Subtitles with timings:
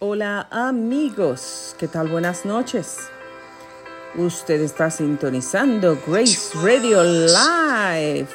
[0.00, 2.06] Hola amigos, ¿qué tal?
[2.06, 2.98] Buenas noches.
[4.14, 8.28] Usted está sintonizando Grace Radio Live.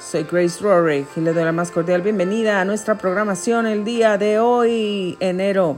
[0.00, 4.16] Soy Grace Rorick y le doy la más cordial bienvenida a nuestra programación el día
[4.16, 5.76] de hoy, enero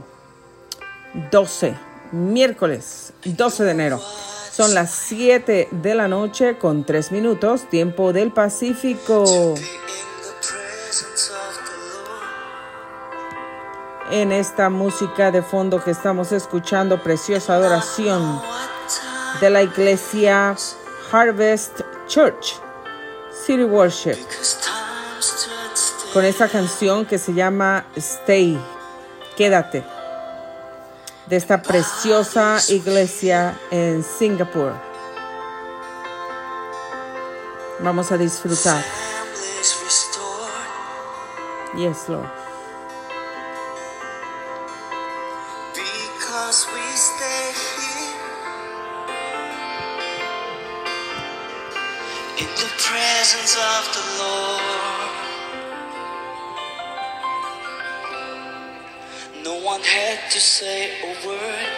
[1.31, 1.75] 12,
[2.13, 4.01] miércoles 12 de enero.
[4.51, 9.55] Son las 7 de la noche con 3 minutos, tiempo del Pacífico.
[14.11, 18.41] En esta música de fondo que estamos escuchando, preciosa adoración
[19.41, 20.55] de la iglesia
[21.11, 22.59] Harvest Church,
[23.31, 24.17] City Worship,
[26.13, 28.59] con esta canción que se llama Stay,
[29.35, 29.83] quédate,
[31.25, 34.73] de esta preciosa iglesia en Singapur.
[37.79, 38.83] Vamos a disfrutar.
[41.75, 42.44] Yes, Lord.
[60.35, 61.69] to say a word.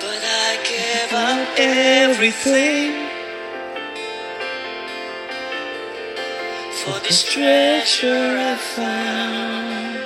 [0.00, 2.92] But I gave up everything
[6.80, 9.98] for this treasure I found.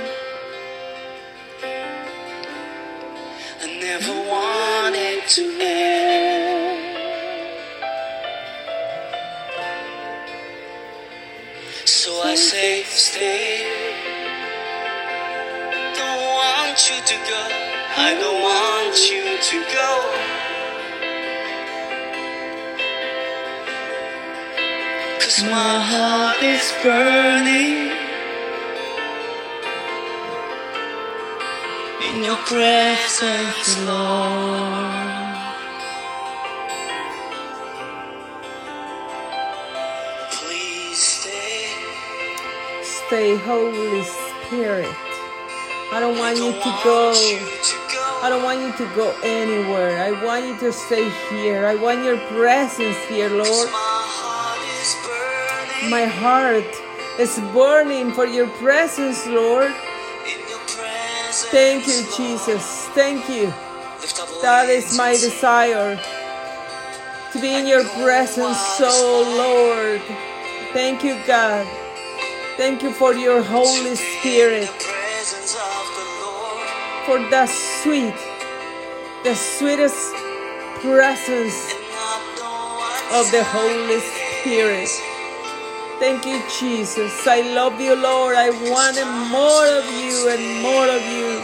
[3.63, 5.70] I never wanted to
[12.03, 13.61] So I say, stay.
[15.99, 17.43] Don't want you to go.
[18.09, 19.93] I don't want you to go.
[25.21, 27.93] Cause my heart is burning
[32.09, 35.00] in your presence, Lord.
[43.11, 44.87] Stay, Holy Spirit.
[45.91, 47.11] I don't want you to go.
[48.23, 49.99] I don't want you to go anywhere.
[49.99, 51.67] I want you to stay here.
[51.67, 53.69] I want your presence here, Lord.
[55.91, 56.71] My heart
[57.19, 59.73] is burning for your presence, Lord.
[61.51, 62.87] Thank you, Jesus.
[62.95, 63.53] Thank you.
[64.41, 65.99] That is my desire
[67.33, 70.01] to be in your presence, so Lord.
[70.73, 71.67] Thank you, God.
[72.61, 74.69] Thank you for your Holy Spirit.
[77.07, 78.15] For the sweet,
[79.25, 80.13] the sweetest
[80.83, 81.57] presence
[83.17, 84.91] of the Holy Spirit.
[86.01, 87.27] Thank you, Jesus.
[87.27, 88.37] I love you, Lord.
[88.37, 91.41] I wanted more of you and more of you.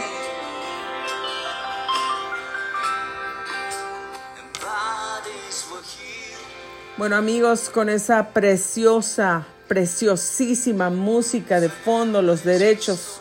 [6.95, 13.19] Bueno amigos, con esa preciosa, preciosísima música de fondo, los derechos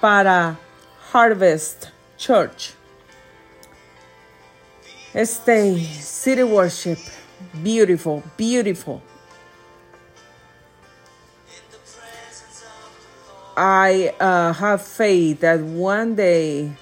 [0.00, 0.58] para
[1.12, 2.74] Harvest Church.
[5.14, 6.98] Stay, City Worship,
[7.62, 9.02] beautiful, beautiful.
[13.54, 16.72] I uh, have faith that one day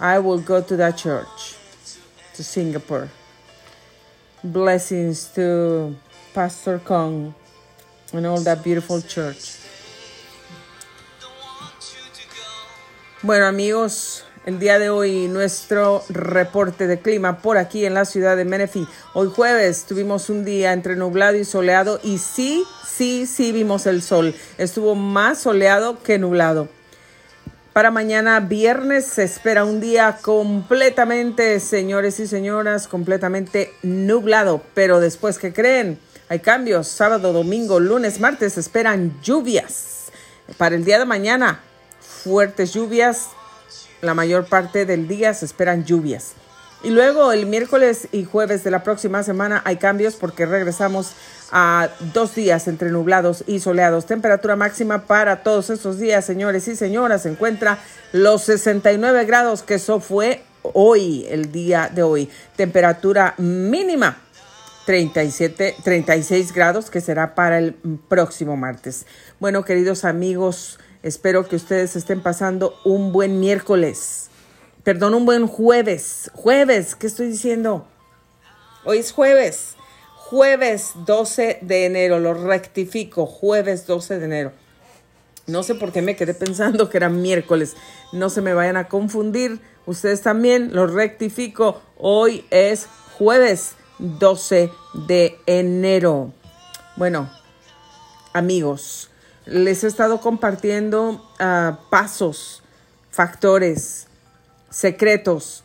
[0.00, 1.54] I will go to that church,
[2.34, 3.08] to Singapore.
[4.42, 5.94] Blessings to
[6.34, 7.34] Pastor Kong
[8.12, 9.56] and all that beautiful church.
[13.22, 18.36] Bueno amigos, el día de hoy nuestro reporte de clima por aquí en la ciudad
[18.36, 18.86] de Menifee.
[19.14, 22.64] Hoy jueves tuvimos un día entre nublado y soleado y sí
[22.98, 24.34] sí, sí vimos el sol.
[24.58, 26.68] Estuvo más soleado que nublado.
[27.72, 34.62] Para mañana viernes se espera un día completamente, señores y señoras, completamente nublado.
[34.74, 36.00] Pero después, ¿qué creen?
[36.30, 36.88] Hay cambios.
[36.88, 40.12] Sábado, domingo, lunes, martes esperan lluvias.
[40.58, 41.60] Para el día de mañana,
[42.00, 43.28] fuertes lluvias.
[44.02, 46.34] La mayor parte del día se esperan lluvias.
[46.82, 51.12] Y luego el miércoles y jueves de la próxima semana hay cambios porque regresamos
[51.50, 54.06] a dos días entre nublados y soleados.
[54.06, 57.78] Temperatura máxima para todos estos días, señores y señoras, se encuentra
[58.12, 62.30] los 69 grados, que eso fue hoy, el día de hoy.
[62.54, 64.18] Temperatura mínima
[64.88, 69.04] 37, 36 grados, que será para el próximo martes.
[69.38, 74.30] Bueno, queridos amigos, espero que ustedes estén pasando un buen miércoles.
[74.84, 76.30] perdón, un buen jueves.
[76.32, 77.86] Jueves, ¿qué estoy diciendo?
[78.86, 79.76] Hoy es jueves.
[80.16, 84.52] Jueves 12 de enero, lo rectifico, jueves 12 de enero.
[85.46, 87.76] No sé por qué me quedé pensando que era miércoles.
[88.14, 89.60] No se me vayan a confundir.
[89.84, 91.82] Ustedes también lo rectifico.
[91.98, 92.86] Hoy es
[93.18, 96.32] jueves 12 de enero.
[96.96, 97.30] Bueno,
[98.32, 99.10] amigos,
[99.46, 102.64] les he estado compartiendo ah, pasos,
[103.10, 104.08] factores,
[104.70, 105.62] secretos,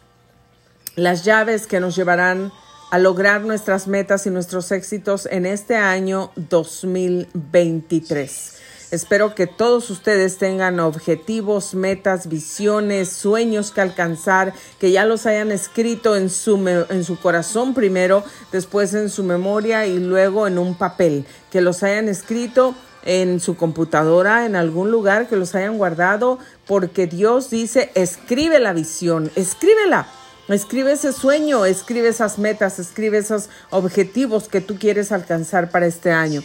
[0.96, 2.52] las llaves que nos llevarán
[2.92, 8.60] a lograr nuestras metas y nuestros éxitos en este año 2023.
[8.94, 15.52] Espero que todos ustedes tengan objetivos, metas, visiones, sueños que alcanzar, que ya los hayan
[15.52, 20.76] escrito en su, en su corazón primero, después en su memoria y luego en un
[20.76, 26.38] papel, que los hayan escrito en su computadora, en algún lugar, que los hayan guardado,
[26.68, 30.08] porque Dios dice, escribe la visión, escríbela.
[30.50, 36.12] Escribe ese sueño, escribe esas metas, escribe esos objetivos que tú quieres alcanzar para este
[36.12, 36.44] año.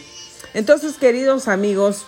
[0.55, 2.07] Entonces, queridos amigos,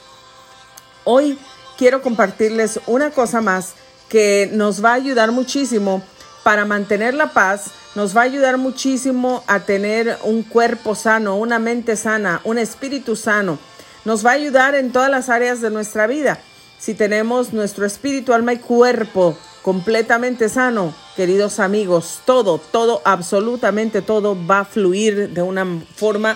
[1.03, 1.37] Hoy
[1.77, 3.73] quiero compartirles una cosa más
[4.09, 6.03] que nos va a ayudar muchísimo
[6.43, 11.59] para mantener la paz, nos va a ayudar muchísimo a tener un cuerpo sano, una
[11.59, 13.57] mente sana, un espíritu sano.
[14.05, 16.39] Nos va a ayudar en todas las áreas de nuestra vida.
[16.79, 24.37] Si tenemos nuestro espíritu, alma y cuerpo completamente sano, queridos amigos, todo, todo, absolutamente todo
[24.47, 25.65] va a fluir de una
[25.95, 26.35] forma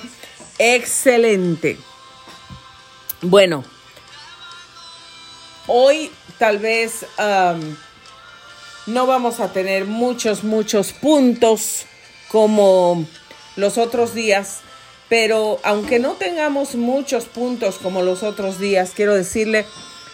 [0.60, 1.78] excelente.
[3.22, 3.64] Bueno,
[5.68, 7.06] Hoy tal vez
[8.86, 11.86] no vamos a tener muchos, muchos puntos
[12.30, 13.06] como
[13.56, 14.60] los otros días,
[15.10, 19.66] pero aunque no tengamos muchos puntos como los otros días, quiero decirle,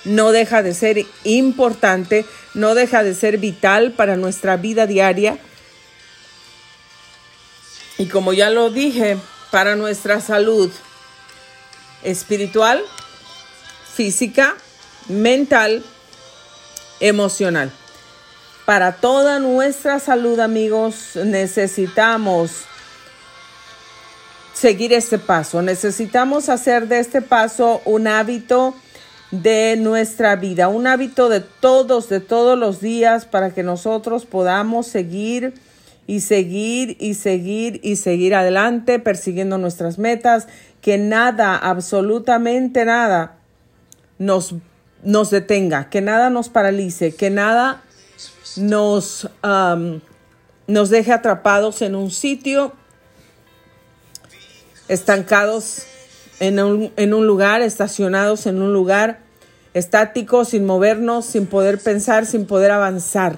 [0.06, 5.38] no deja de ser importante, no deja de ser vital para nuestra vida diaria.
[7.98, 9.18] Y como ya lo dije,
[9.51, 10.71] para nuestra salud
[12.03, 12.81] espiritual,
[13.95, 14.56] física,
[15.11, 15.83] mental,
[16.99, 17.71] emocional.
[18.65, 22.65] Para toda nuestra salud, amigos, necesitamos
[24.53, 25.61] seguir este paso.
[25.61, 28.75] Necesitamos hacer de este paso un hábito
[29.31, 34.87] de nuestra vida, un hábito de todos, de todos los días para que nosotros podamos
[34.87, 35.53] seguir
[36.05, 40.47] y seguir y seguir y seguir adelante persiguiendo nuestras metas,
[40.81, 43.37] que nada, absolutamente nada
[44.19, 44.53] nos
[45.03, 47.81] nos detenga, que nada nos paralice, que nada
[48.57, 49.30] nos,
[50.68, 52.74] nos deje atrapados en un sitio,
[54.88, 55.83] estancados
[56.39, 59.19] en un, en un lugar, estacionados en un lugar,
[59.74, 63.38] estáticos, sin movernos, sin poder pensar, sin poder avanzar.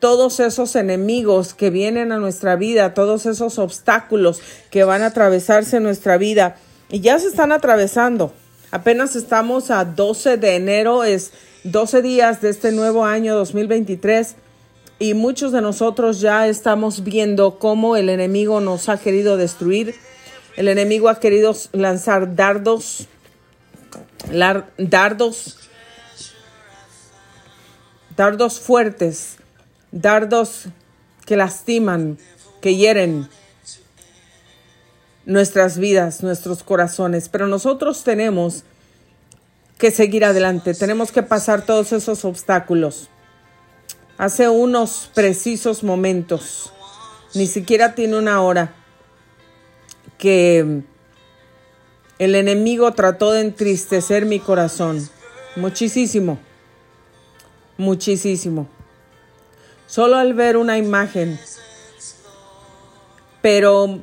[0.00, 4.40] Todos esos enemigos que vienen a nuestra vida, todos esos obstáculos
[4.70, 6.56] que van a atravesarse en nuestra vida
[6.88, 8.32] y ya se están atravesando
[8.70, 11.32] Apenas estamos a 12 de enero, es
[11.64, 14.34] 12 días de este nuevo año 2023
[14.98, 19.94] y muchos de nosotros ya estamos viendo cómo el enemigo nos ha querido destruir.
[20.56, 23.06] El enemigo ha querido lanzar dardos,
[24.76, 25.56] dardos,
[28.14, 29.36] dardos fuertes,
[29.92, 30.64] dardos
[31.24, 32.18] que lastiman,
[32.60, 33.30] que hieren,
[35.28, 38.64] nuestras vidas, nuestros corazones, pero nosotros tenemos
[39.76, 43.10] que seguir adelante, tenemos que pasar todos esos obstáculos.
[44.16, 46.72] Hace unos precisos momentos,
[47.34, 48.74] ni siquiera tiene una hora,
[50.16, 50.82] que
[52.18, 55.10] el enemigo trató de entristecer mi corazón.
[55.56, 56.38] Muchísimo,
[57.76, 58.66] muchísimo.
[59.86, 61.38] Solo al ver una imagen,
[63.42, 64.02] pero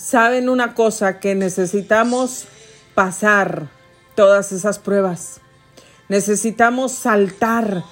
[0.00, 2.46] saben una cosa, que necesitamos
[2.94, 3.68] pasar
[4.14, 5.40] todas esas pruebas.
[6.08, 7.84] Necesitamos saltar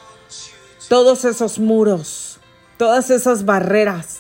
[0.88, 2.40] todos esos muros,
[2.78, 4.18] todas esas barreras.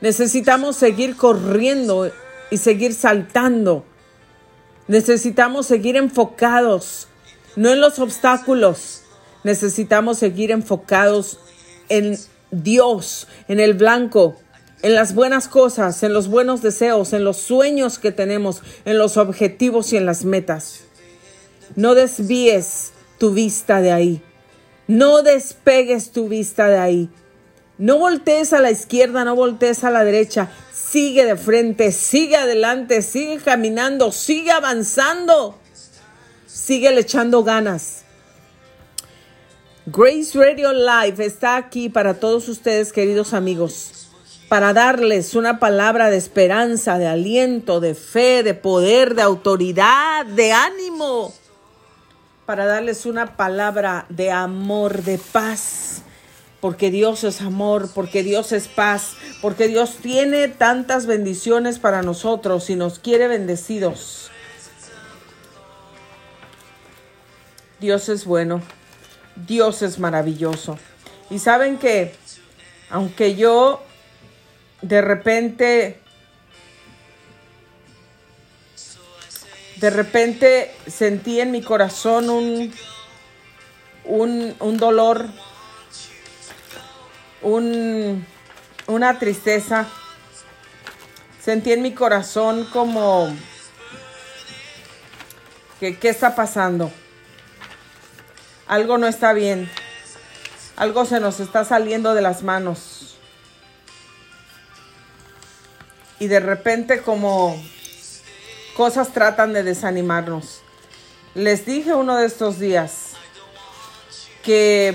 [0.00, 2.10] Necesitamos seguir corriendo
[2.50, 3.84] y seguir saltando.
[4.88, 7.08] Necesitamos seguir enfocados,
[7.56, 9.02] no en los obstáculos.
[9.44, 11.38] Necesitamos seguir enfocados
[11.88, 12.18] en
[12.50, 14.36] Dios, en el blanco,
[14.82, 19.16] en las buenas cosas, en los buenos deseos, en los sueños que tenemos, en los
[19.16, 20.80] objetivos y en las metas.
[21.76, 24.22] No desvíes tu vista de ahí.
[24.86, 27.10] No despegues tu vista de ahí.
[27.78, 30.50] No voltees a la izquierda, no voltees a la derecha.
[30.72, 35.58] Sigue de frente, sigue adelante, sigue caminando, sigue avanzando.
[36.46, 38.02] Sigue echando ganas.
[39.86, 44.09] Grace Radio Live está aquí para todos ustedes, queridos amigos,
[44.50, 50.52] para darles una palabra de esperanza, de aliento, de fe, de poder, de autoridad, de
[50.52, 51.32] ánimo,
[52.46, 56.02] para darles una palabra de amor, de paz,
[56.60, 62.70] porque Dios es amor, porque Dios es paz, porque Dios tiene tantas bendiciones para nosotros
[62.70, 64.32] y nos quiere bendecidos.
[67.78, 68.60] Dios es bueno.
[69.46, 70.76] Dios es maravilloso.
[71.30, 72.16] Y saben que,
[72.90, 73.84] aunque yo
[74.82, 76.00] de repente,
[79.76, 82.72] de repente sentí en mi corazón un,
[84.04, 85.26] un, un dolor,
[87.42, 88.26] un,
[88.86, 89.86] una tristeza,
[91.42, 93.34] sentí en mi corazón como,
[95.78, 96.90] que, ¿qué está pasando?
[98.70, 99.68] algo no está bien,
[100.76, 102.99] algo se nos está saliendo de las manos.
[106.20, 107.60] Y de repente como
[108.76, 110.60] cosas tratan de desanimarnos.
[111.34, 113.14] Les dije uno de estos días
[114.42, 114.94] que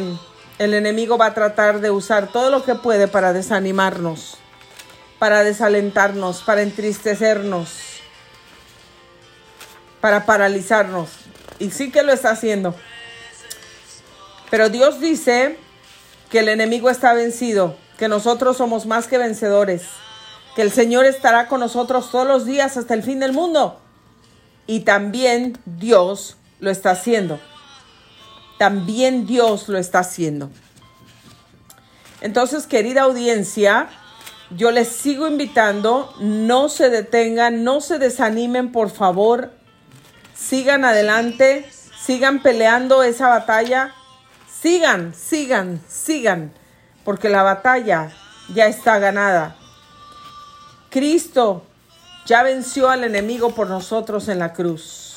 [0.58, 4.38] el enemigo va a tratar de usar todo lo que puede para desanimarnos,
[5.20, 7.70] para desalentarnos, para entristecernos,
[10.00, 11.10] para paralizarnos.
[11.60, 12.76] Y sí que lo está haciendo.
[14.50, 15.58] Pero Dios dice
[16.30, 19.84] que el enemigo está vencido, que nosotros somos más que vencedores,
[20.56, 23.80] que el Señor estará con nosotros todos los días hasta el fin del mundo.
[24.68, 27.40] Y también Dios lo está haciendo.
[28.58, 30.50] También Dios lo está haciendo.
[32.22, 33.90] Entonces, querida audiencia,
[34.50, 39.52] yo les sigo invitando, no se detengan, no se desanimen, por favor,
[40.34, 41.70] sigan adelante,
[42.00, 43.94] sigan peleando esa batalla
[44.66, 46.52] Sigan, sigan, sigan,
[47.04, 48.12] porque la batalla
[48.52, 49.56] ya está ganada.
[50.96, 51.62] Cristo
[52.26, 55.16] ya venció al enemigo por nosotros en la cruz.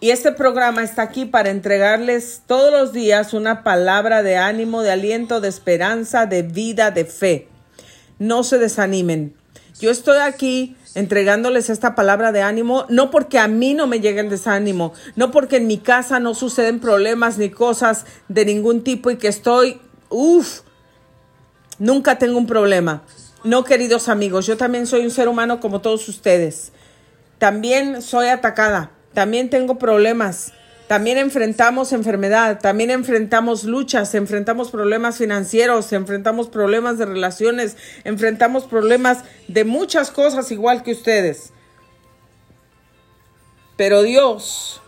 [0.00, 4.90] Y este programa está aquí para entregarles todos los días una palabra de ánimo, de
[4.90, 7.46] aliento, de esperanza, de vida, de fe.
[8.18, 9.36] No se desanimen.
[9.78, 14.18] Yo estoy aquí entregándoles esta palabra de ánimo, no porque a mí no me llegue
[14.18, 19.08] el desánimo, no porque en mi casa no suceden problemas ni cosas de ningún tipo
[19.08, 20.62] y que estoy, uff,
[21.80, 23.02] nunca tengo un problema.
[23.42, 26.70] No, queridos amigos, yo también soy un ser humano como todos ustedes.
[27.38, 30.52] También soy atacada, también tengo problemas,
[30.86, 39.24] también enfrentamos enfermedad, también enfrentamos luchas, enfrentamos problemas financieros, enfrentamos problemas de relaciones, enfrentamos problemas
[39.48, 41.52] de muchas cosas igual que ustedes.
[43.76, 44.82] Pero Dios,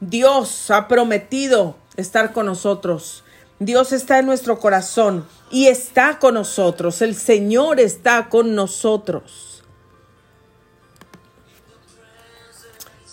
[0.00, 3.21] Dios ha prometido estar con nosotros.
[3.64, 7.02] Dios está en nuestro corazón y está con nosotros.
[7.02, 9.62] El Señor está con nosotros.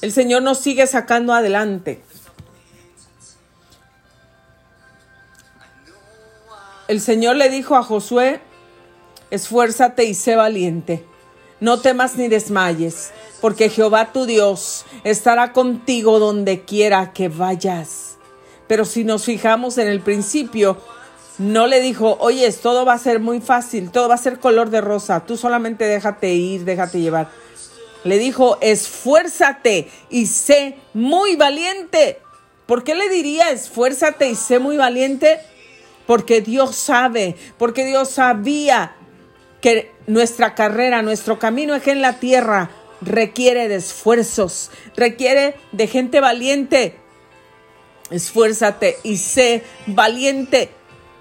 [0.01, 2.01] El Señor nos sigue sacando adelante.
[6.87, 8.41] El Señor le dijo a Josué,
[9.29, 11.05] esfuérzate y sé valiente.
[11.59, 18.08] No temas ni desmayes, porque Jehová tu Dios estará contigo donde quiera que vayas.
[18.69, 20.77] Pero si nos fijamos en el principio,
[21.37, 24.69] no le dijo, oye, todo va a ser muy fácil, todo va a ser color
[24.69, 27.27] de rosa, tú solamente déjate ir, déjate llevar
[28.03, 32.19] le dijo, esfuérzate y sé muy valiente.
[32.65, 35.39] ¿Por qué le diría esfuérzate y sé muy valiente?
[36.05, 38.95] Porque Dios sabe, porque Dios sabía
[39.61, 42.69] que nuestra carrera, nuestro camino aquí en la tierra
[43.01, 46.98] requiere de esfuerzos, requiere de gente valiente.
[48.11, 50.71] Esfuérzate y sé valiente.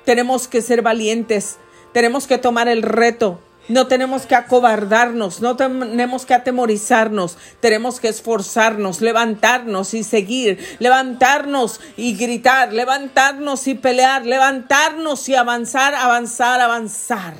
[0.04, 1.58] Tenemos que ser valientes,
[1.92, 8.08] tenemos que tomar el reto, no tenemos que acobardarnos, no tenemos que atemorizarnos, tenemos que
[8.08, 17.34] esforzarnos, levantarnos y seguir, levantarnos y gritar, levantarnos y pelear, levantarnos y avanzar, avanzar, avanzar.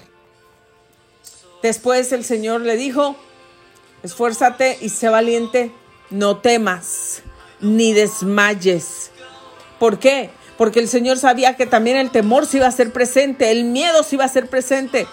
[1.63, 3.17] Después el Señor le dijo,
[4.03, 5.73] esfuérzate y sé valiente,
[6.11, 7.23] no temas
[7.61, 9.11] ni desmayes.
[9.79, 10.31] ¿Por qué?
[10.57, 14.03] Porque el Señor sabía que también el temor se iba a ser presente, el miedo
[14.03, 15.07] se iba a ser presente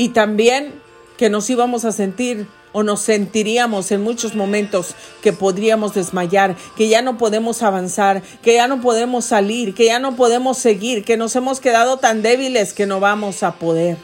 [0.00, 0.80] y también
[1.18, 6.88] que nos íbamos a sentir o nos sentiríamos en muchos momentos que podríamos desmayar, que
[6.88, 11.18] ya no podemos avanzar, que ya no podemos salir, que ya no podemos seguir, que
[11.18, 13.98] nos hemos quedado tan débiles que no vamos a poder.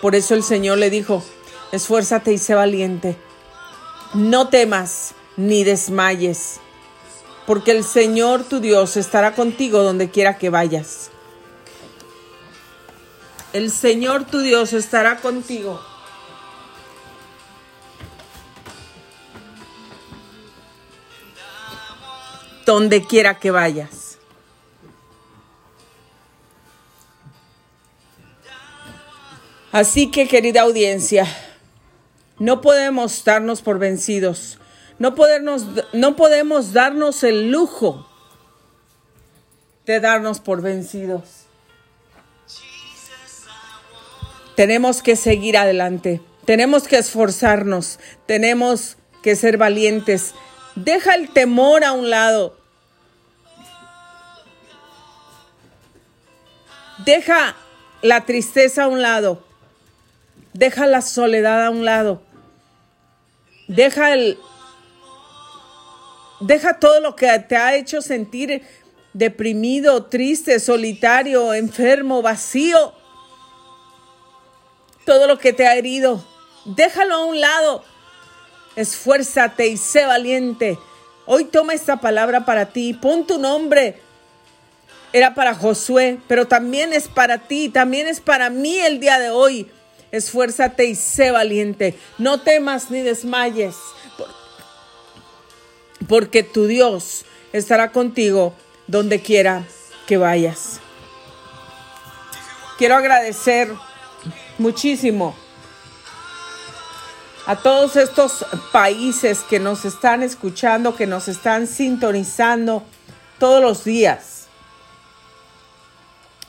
[0.00, 1.22] Por eso el Señor le dijo,
[1.72, 3.16] Esfuérzate y sé valiente.
[4.14, 6.60] No temas ni desmayes,
[7.46, 11.10] porque el Señor tu Dios estará contigo donde quiera que vayas.
[13.52, 15.80] El Señor tu Dios estará contigo.
[22.64, 24.18] Donde quiera que vayas.
[29.72, 31.26] Así que querida audiencia,
[32.42, 34.58] no podemos darnos por vencidos.
[34.98, 38.04] No, podernos, no podemos darnos el lujo
[39.86, 41.44] de darnos por vencidos.
[44.56, 46.20] Tenemos que seguir adelante.
[46.44, 48.00] Tenemos que esforzarnos.
[48.26, 50.34] Tenemos que ser valientes.
[50.74, 52.56] Deja el temor a un lado.
[57.04, 57.54] Deja
[58.02, 59.46] la tristeza a un lado.
[60.54, 62.31] Deja la soledad a un lado.
[63.68, 64.38] Deja el
[66.40, 68.62] deja todo lo que te ha hecho sentir
[69.12, 72.94] deprimido, triste, solitario, enfermo, vacío.
[75.04, 76.24] Todo lo que te ha herido,
[76.64, 77.84] déjalo a un lado.
[78.76, 80.78] Esfuérzate y sé valiente.
[81.26, 82.94] Hoy toma esta palabra para ti.
[82.94, 84.00] Pon tu nombre.
[85.12, 89.30] Era para Josué, pero también es para ti, también es para mí el día de
[89.30, 89.70] hoy.
[90.12, 91.98] Esfuérzate y sé valiente.
[92.18, 93.76] No temas ni desmayes,
[96.06, 98.54] porque tu Dios estará contigo
[98.86, 99.64] donde quiera
[100.06, 100.80] que vayas.
[102.76, 103.72] Quiero agradecer
[104.58, 105.34] muchísimo
[107.46, 112.84] a todos estos países que nos están escuchando, que nos están sintonizando
[113.38, 114.46] todos los días.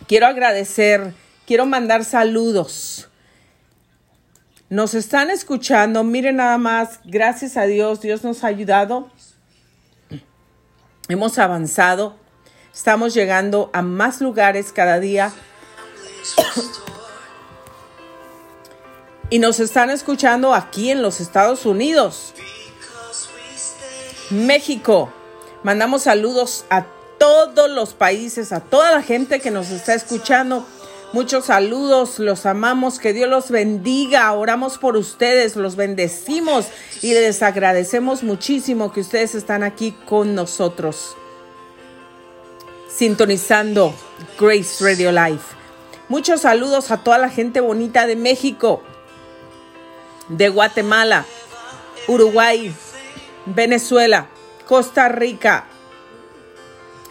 [0.06, 1.14] Quiero agradecer,
[1.46, 3.08] quiero mandar saludos
[4.74, 9.08] nos están escuchando, miren nada más, gracias a Dios, Dios nos ha ayudado.
[11.08, 12.16] Hemos avanzado,
[12.74, 15.32] estamos llegando a más lugares cada día.
[19.30, 22.34] y nos están escuchando aquí en los Estados Unidos.
[24.32, 25.14] México.
[25.62, 26.88] Mandamos saludos a
[27.20, 30.66] todos los países, a toda la gente que nos está escuchando
[31.14, 36.66] Muchos saludos, los amamos, que Dios los bendiga, oramos por ustedes, los bendecimos
[37.04, 41.16] y les agradecemos muchísimo que ustedes están aquí con nosotros,
[42.90, 43.94] sintonizando
[44.40, 45.56] Grace Radio Life.
[46.10, 48.82] Muchos saludos a toda la gente bonita de México,
[50.30, 51.26] de Guatemala,
[52.08, 52.74] Uruguay,
[53.46, 54.30] Venezuela,
[54.68, 55.66] Costa Rica,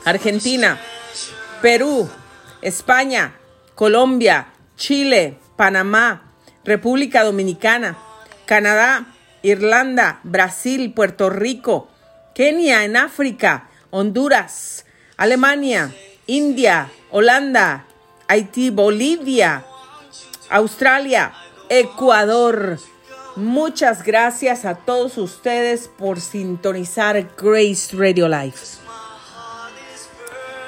[0.04, 0.80] Argentina,
[1.62, 2.10] Perú,
[2.62, 3.38] España,
[3.82, 7.98] Colombia, Chile, Panamá, República Dominicana,
[8.46, 9.06] Canadá,
[9.42, 11.88] Irlanda, Brasil, Puerto Rico,
[12.32, 15.92] Kenia en África, Honduras, Alemania,
[16.28, 17.86] India, Holanda,
[18.28, 19.64] Haití, Bolivia,
[20.48, 21.32] Australia,
[21.68, 22.78] Ecuador.
[23.34, 28.81] Muchas gracias a todos ustedes por sintonizar Grace Radio Life.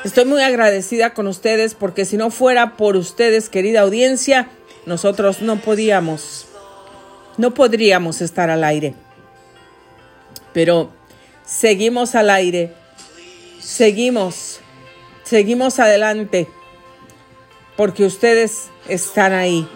[0.05, 4.51] Estoy muy agradecida con ustedes porque si no fuera por ustedes, querida audiencia,
[4.85, 6.47] nosotros no podíamos,
[7.39, 8.95] no podríamos estar al aire.
[10.53, 10.91] Pero
[11.47, 12.75] seguimos al aire,
[13.61, 14.61] seguimos,
[15.23, 16.49] seguimos adelante
[17.75, 19.67] porque ustedes están ahí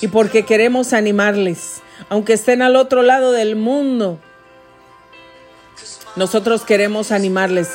[0.00, 4.18] y porque queremos animarles, aunque estén al otro lado del mundo.
[6.16, 7.68] Nosotros queremos animarles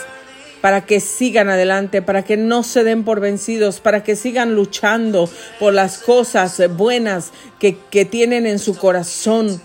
[0.62, 5.30] para que sigan adelante, para que no se den por vencidos, para que sigan luchando
[5.60, 9.62] por las cosas buenas que, que tienen en su corazón,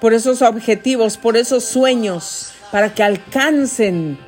[0.00, 4.18] por esos objetivos, por esos sueños, para que alcancen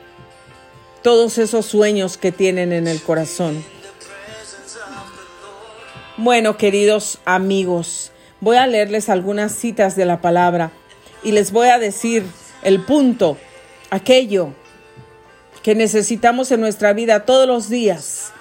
[1.03, 3.65] todos esos sueños que tienen en el corazón.
[6.17, 10.73] Bueno, queridos amigos, voy a leerles algunas citas de la palabra
[11.23, 12.25] y les voy a decir
[12.63, 13.37] el punto,
[13.91, 14.53] aquello
[15.63, 18.33] que necesitamos en nuestra vida todos los días,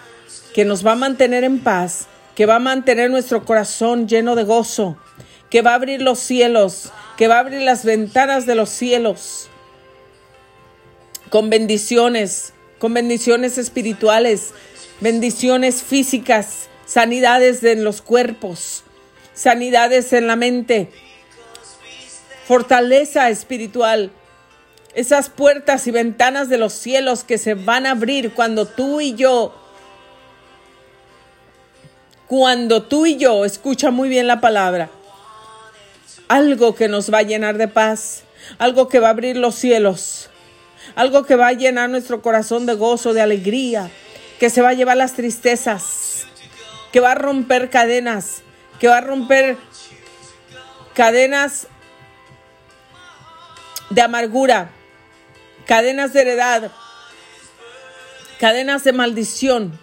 [0.54, 4.44] que nos va a mantener en paz, que va a mantener nuestro corazón lleno de
[4.44, 4.98] gozo,
[5.50, 9.50] que va a abrir los cielos, que va a abrir las ventanas de los cielos
[11.30, 14.54] con bendiciones, con bendiciones espirituales,
[15.02, 18.84] bendiciones físicas, sanidades en los cuerpos,
[19.34, 20.90] sanidades en la mente,
[22.48, 24.12] fortaleza espiritual,
[24.98, 29.14] esas puertas y ventanas de los cielos que se van a abrir cuando tú y
[29.14, 29.54] yo,
[32.26, 34.90] cuando tú y yo, escucha muy bien la palabra,
[36.28, 38.24] algo que nos va a llenar de paz,
[38.58, 40.32] algo que va a abrir los cielos,
[40.96, 43.92] algo que va a llenar nuestro corazón de gozo, de alegría,
[44.40, 46.26] que se va a llevar las tristezas,
[46.92, 48.42] que va a romper cadenas,
[48.80, 49.58] que va a romper
[50.96, 51.68] cadenas
[53.92, 54.72] de amargura,
[55.68, 56.72] cadenas de heredad,
[58.40, 59.78] cadenas de maldición,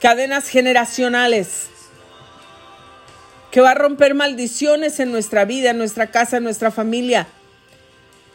[0.00, 1.68] cadenas generacionales,
[3.50, 7.28] que va a romper maldiciones en nuestra vida, en nuestra casa, en nuestra familia.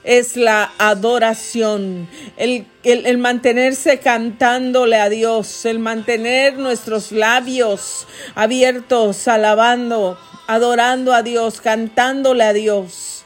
[0.06, 10.18] Es la adoración, el, el, mantenerse cantándole a Dios, el mantener nuestros labios abiertos, alabando,
[10.48, 13.19] adorando a Dios, cantándole a Dios.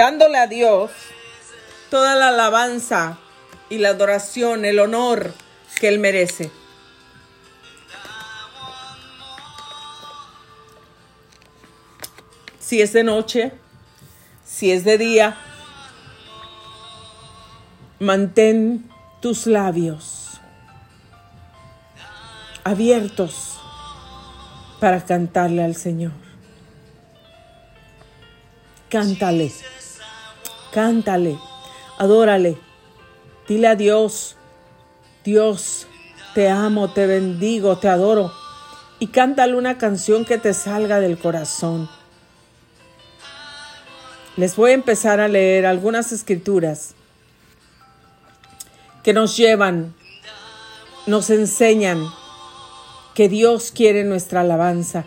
[0.00, 0.90] Dándole a Dios
[1.90, 3.18] toda la alabanza
[3.68, 5.34] y la adoración, el honor
[5.78, 6.50] que Él merece.
[12.58, 13.52] Si es de noche,
[14.42, 15.36] si es de día,
[17.98, 20.40] mantén tus labios
[22.64, 23.58] abiertos
[24.80, 26.12] para cantarle al Señor.
[28.88, 29.52] Cántale,
[30.72, 31.38] cántale
[32.00, 32.56] adórale.
[33.46, 34.36] Dile a Dios,
[35.22, 35.86] Dios,
[36.34, 38.32] te amo, te bendigo, te adoro.
[38.98, 41.90] Y cántale una canción que te salga del corazón.
[44.36, 46.94] Les voy a empezar a leer algunas escrituras
[49.02, 49.94] que nos llevan,
[51.06, 52.02] nos enseñan
[53.14, 55.04] que Dios quiere nuestra alabanza,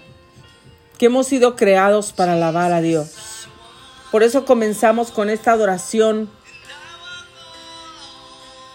[1.00, 3.33] que hemos sido creados para alabar a Dios.
[4.14, 6.30] Por eso comenzamos con esta adoración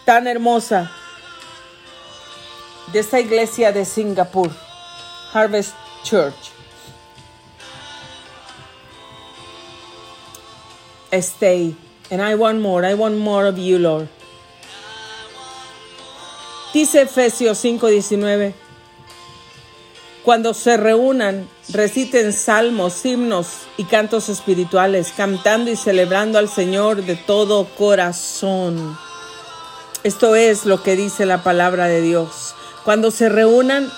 [0.04, 0.90] tan hermosa
[2.92, 4.50] de esta iglesia de Singapur,
[5.32, 6.50] Harvest Church.
[11.12, 11.76] Stay,
[12.10, 14.08] and I want more, I want more of you, Lord.
[16.72, 18.54] Dice Efesios 5:19,
[20.28, 23.46] cuando se reúnan, reciten salmos, himnos
[23.78, 28.98] y cantos espirituales, cantando y celebrando al Señor de todo corazón.
[30.04, 32.54] Esto es lo que dice la palabra de Dios.
[32.84, 33.90] Cuando se reúnan,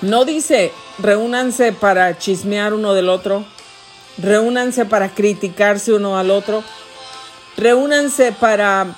[0.00, 3.44] no dice reúnanse para chismear uno del otro,
[4.18, 6.64] reúnanse para criticarse uno al otro,
[7.56, 8.88] reúnanse para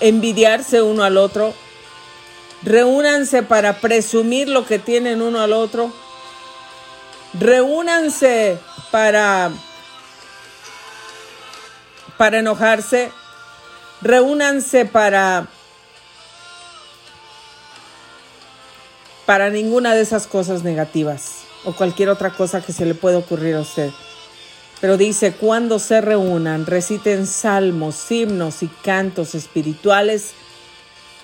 [0.00, 1.54] envidiarse uno al otro,
[2.64, 5.92] reúnanse para presumir lo que tienen uno al otro,
[7.38, 8.58] reúnanse
[8.90, 9.50] para
[12.16, 13.10] para enojarse,
[14.00, 15.48] reúnanse para
[19.26, 23.56] para ninguna de esas cosas negativas o cualquier otra cosa que se le pueda ocurrir
[23.56, 23.90] a usted.
[24.80, 30.32] Pero dice, cuando se reúnan, reciten salmos, himnos y cantos espirituales,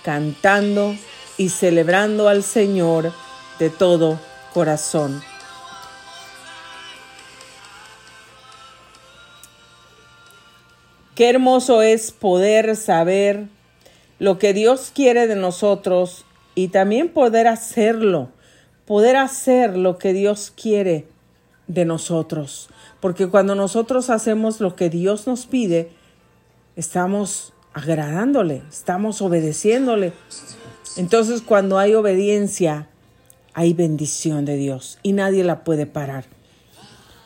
[0.02, 0.96] cantando
[1.40, 3.14] y celebrando al Señor
[3.58, 4.20] de todo
[4.52, 5.22] corazón.
[11.14, 13.46] Qué hermoso es poder saber
[14.18, 18.28] lo que Dios quiere de nosotros y también poder hacerlo,
[18.84, 21.06] poder hacer lo que Dios quiere
[21.68, 22.68] de nosotros.
[23.00, 25.88] Porque cuando nosotros hacemos lo que Dios nos pide,
[26.76, 30.12] estamos agradándole, estamos obedeciéndole.
[30.96, 32.88] Entonces cuando hay obediencia,
[33.54, 36.24] hay bendición de Dios y nadie la puede parar.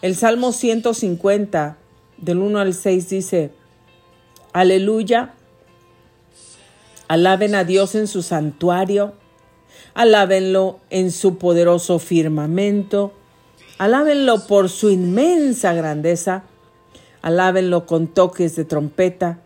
[0.02, 1.78] El Salmo 150,
[2.18, 3.50] del 1 al 6 dice,
[4.52, 5.34] Aleluya.
[7.08, 9.14] Alaben a Dios en su santuario.
[9.94, 13.12] Alábenlo en su poderoso firmamento.
[13.78, 16.44] Alábenlo por su inmensa grandeza.
[17.20, 19.40] Alábenlo con toques de trompeta.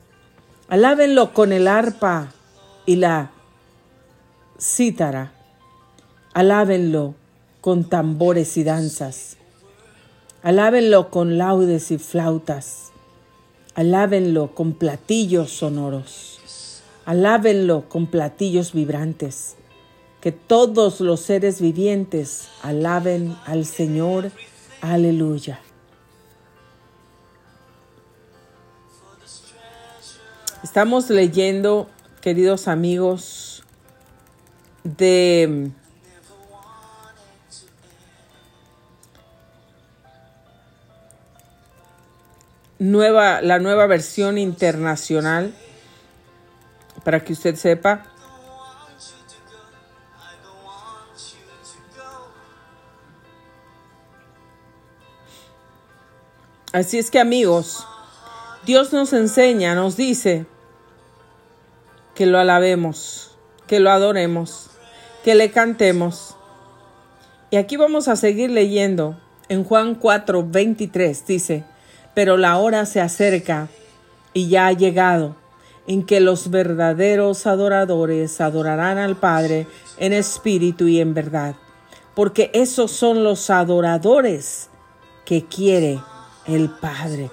[0.68, 2.32] Alábenlo con el arpa
[2.84, 3.30] y la
[4.60, 5.32] cítara.
[6.34, 7.14] Alábenlo
[7.60, 9.36] con tambores y danzas.
[10.42, 12.92] Alábenlo con laudes y flautas.
[13.74, 16.82] Alábenlo con platillos sonoros.
[17.04, 19.56] Alábenlo con platillos vibrantes.
[20.20, 24.32] Que todos los seres vivientes alaben al Señor.
[24.80, 25.60] Aleluya.
[30.64, 31.88] Estamos leyendo,
[32.20, 33.47] queridos amigos,
[34.96, 35.70] de
[42.78, 45.54] nueva, la nueva versión internacional,
[47.04, 48.04] para que usted sepa.
[56.72, 57.86] Así es que amigos,
[58.66, 60.46] Dios nos enseña, nos dice
[62.14, 64.67] que lo alabemos, que lo adoremos,
[65.24, 66.36] que le cantemos.
[67.50, 69.18] Y aquí vamos a seguir leyendo.
[69.48, 71.64] En Juan 4, 23 dice,
[72.14, 73.68] pero la hora se acerca
[74.34, 75.36] y ya ha llegado
[75.86, 81.54] en que los verdaderos adoradores adorarán al Padre en espíritu y en verdad,
[82.14, 84.68] porque esos son los adoradores
[85.24, 85.98] que quiere
[86.46, 87.30] el Padre.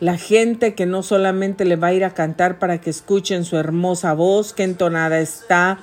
[0.00, 3.56] La gente que no solamente le va a ir a cantar para que escuchen su
[3.56, 5.78] hermosa voz, qué entonada está,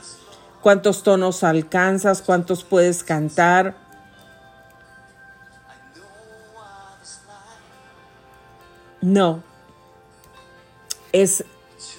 [0.61, 3.75] cuántos tonos alcanzas, cuántos puedes cantar.
[9.01, 9.43] No,
[11.11, 11.43] es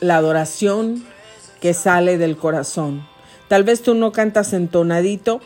[0.01, 1.05] la adoración
[1.61, 3.07] que sale del corazón.
[3.48, 5.40] Tal vez tú no cantas entonadito.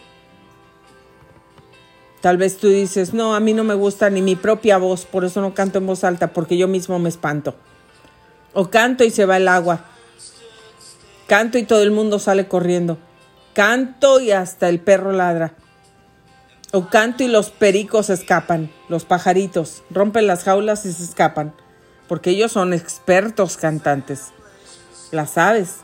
[2.20, 5.24] Tal vez tú dices, no, a mí no me gusta ni mi propia voz, por
[5.24, 7.54] eso no canto en voz alta, porque yo mismo me espanto.
[8.52, 9.84] O canto y se va el agua.
[11.26, 12.98] Canto y todo el mundo sale corriendo.
[13.56, 15.54] Canto y hasta el perro ladra.
[16.70, 21.54] O canto y los pericos escapan, los pajaritos, rompen las jaulas y se escapan,
[22.06, 24.32] porque ellos son expertos cantantes
[25.10, 25.78] la sabes.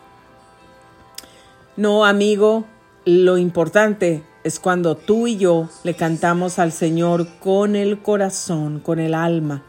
[1.77, 2.65] No, amigo,
[3.05, 8.99] lo importante es cuando tú y yo le cantamos al Señor con el corazón, con
[8.99, 9.63] el alma.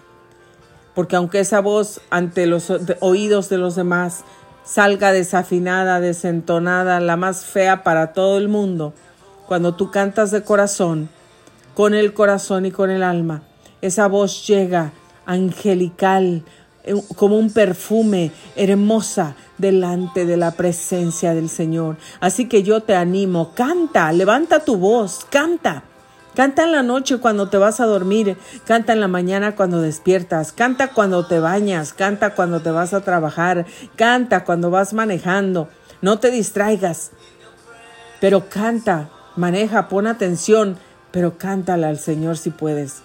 [0.95, 4.23] Porque aunque esa voz ante los oídos de los demás
[4.63, 8.93] salga desafinada, desentonada, la más fea para todo el mundo,
[9.47, 11.09] cuando tú cantas de corazón,
[11.73, 13.43] con el corazón y con el alma,
[13.81, 14.93] esa voz llega
[15.25, 16.43] angelical,
[16.83, 21.97] eh, como un perfume hermosa delante de la presencia del Señor.
[22.19, 25.83] Así que yo te animo, canta, levanta tu voz, canta.
[26.35, 30.51] Canta en la noche cuando te vas a dormir, canta en la mañana cuando despiertas,
[30.51, 33.65] canta cuando te bañas, canta cuando te vas a trabajar,
[33.95, 35.69] canta cuando vas manejando.
[36.01, 37.11] No te distraigas,
[38.19, 40.77] pero canta, maneja, pon atención,
[41.11, 43.03] pero cántala al Señor si puedes.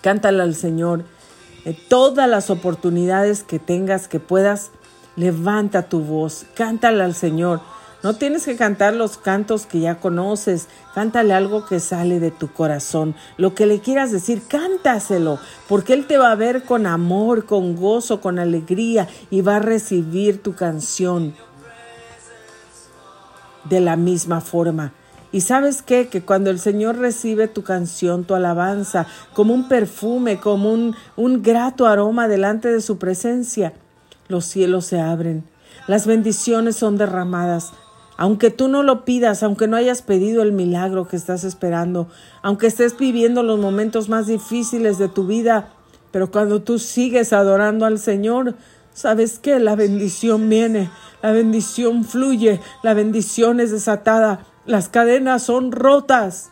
[0.00, 1.04] Cántala al Señor
[1.74, 4.70] todas las oportunidades que tengas, que puedas,
[5.16, 7.60] levanta tu voz, cántale al Señor.
[8.06, 12.46] No tienes que cantar los cantos que ya conoces, cántale algo que sale de tu
[12.46, 13.16] corazón.
[13.36, 17.74] Lo que le quieras decir, cántaselo, porque Él te va a ver con amor, con
[17.74, 21.34] gozo, con alegría y va a recibir tu canción
[23.64, 24.92] de la misma forma.
[25.32, 26.06] Y sabes qué?
[26.06, 31.42] Que cuando el Señor recibe tu canción, tu alabanza, como un perfume, como un, un
[31.42, 33.72] grato aroma delante de su presencia,
[34.28, 35.42] los cielos se abren,
[35.88, 37.72] las bendiciones son derramadas.
[38.16, 42.08] Aunque tú no lo pidas, aunque no hayas pedido el milagro que estás esperando,
[42.42, 45.72] aunque estés viviendo los momentos más difíciles de tu vida,
[46.12, 48.54] pero cuando tú sigues adorando al Señor,
[48.94, 49.58] ¿sabes qué?
[49.58, 50.90] La bendición viene,
[51.22, 56.50] la bendición fluye, la bendición es desatada las cadenas son rotas.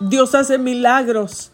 [0.00, 1.52] Dios hace milagros.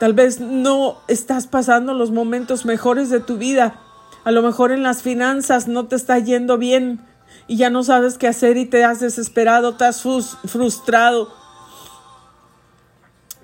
[0.00, 3.80] Tal vez no estás pasando los momentos mejores de tu vida.
[4.26, 6.98] A lo mejor en las finanzas no te está yendo bien
[7.46, 11.32] y ya no sabes qué hacer y te has desesperado, te has frustrado.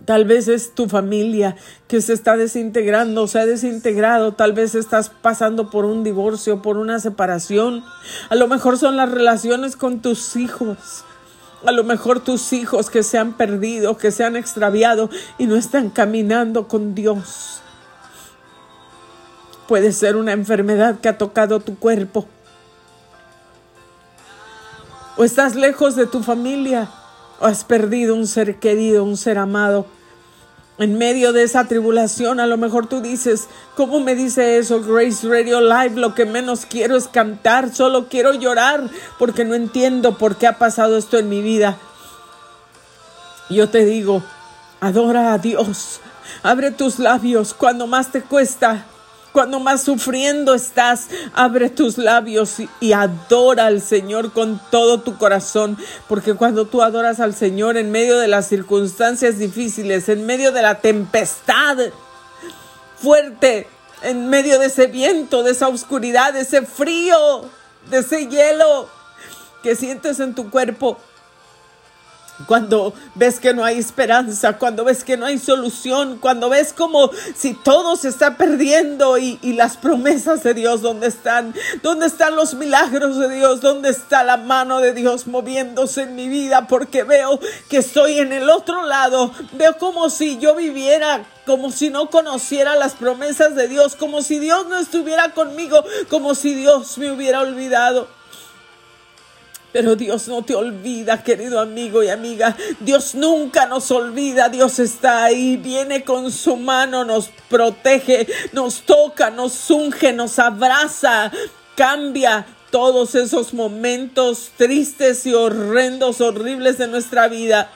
[0.05, 1.55] Tal vez es tu familia
[1.87, 4.33] que se está desintegrando, se ha desintegrado.
[4.33, 7.85] Tal vez estás pasando por un divorcio, por una separación.
[8.29, 11.05] A lo mejor son las relaciones con tus hijos.
[11.65, 15.55] A lo mejor tus hijos que se han perdido, que se han extraviado y no
[15.55, 17.62] están caminando con Dios.
[19.69, 22.27] Puede ser una enfermedad que ha tocado tu cuerpo.
[25.17, 26.89] O estás lejos de tu familia
[27.43, 29.87] has perdido un ser querido, un ser amado.
[30.79, 33.47] En medio de esa tribulación, a lo mejor tú dices,
[33.77, 35.97] ¿cómo me dice eso Grace Radio Live?
[35.97, 40.59] Lo que menos quiero es cantar, solo quiero llorar porque no entiendo por qué ha
[40.59, 41.77] pasado esto en mi vida.
[43.51, 44.23] Yo te digo,
[44.81, 46.01] adora a Dios,
[46.43, 48.87] abre tus labios cuando más te cuesta.
[49.33, 55.79] Cuando más sufriendo estás, abre tus labios y, adora al Señor con todo tu corazón,
[56.07, 60.61] porque cuando tú adoras al Señor en medio de las circunstancias difíciles, en medio de
[60.61, 61.79] la tempestad
[62.97, 63.67] fuerte,
[64.03, 67.49] en medio de ese viento, de esa oscuridad, de ese frío,
[67.91, 68.89] de ese hielo
[69.63, 70.99] que sientes en tu cuerpo,
[72.47, 77.11] cuando ves que no hay esperanza, cuando ves que no hay solución, cuando ves como
[77.35, 81.55] si todo se está perdiendo y, las promesas de Dios, ¿dónde están?
[81.83, 83.61] ¿Dónde están los milagros de Dios?
[83.61, 86.67] ¿Dónde está la mano de Dios moviéndose en mi vida?
[86.67, 91.91] Porque veo que estoy en el otro lado, veo como si yo viviera como si
[91.91, 96.97] no conociera las promesas de Dios, como si Dios no estuviera conmigo, como si Dios
[96.99, 98.09] me hubiera olvidado.
[99.73, 102.57] Pero Dios no te olvida, querido amigo y amiga.
[102.81, 104.49] Dios nunca nos olvida.
[104.49, 111.33] Dios está ahí, viene con su mano, nos protege, nos toca, nos unge, nos abraza,
[111.75, 117.71] cambia todos esos momentos tristes y horrendos, horribles de nuestra vida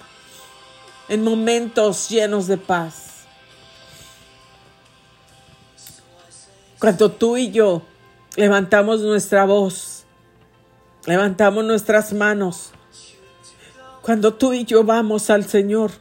[1.08, 3.06] en momentos llenos de paz.
[6.78, 7.82] Cuando tú y yo
[8.36, 9.95] levantamos nuestra voz,
[11.06, 12.72] Levantamos nuestras manos.
[14.02, 15.92] Cuando tú y yo vamos al Señor,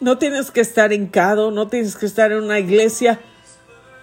[0.00, 3.18] no tienes que estar hincado, no tienes que estar en una iglesia,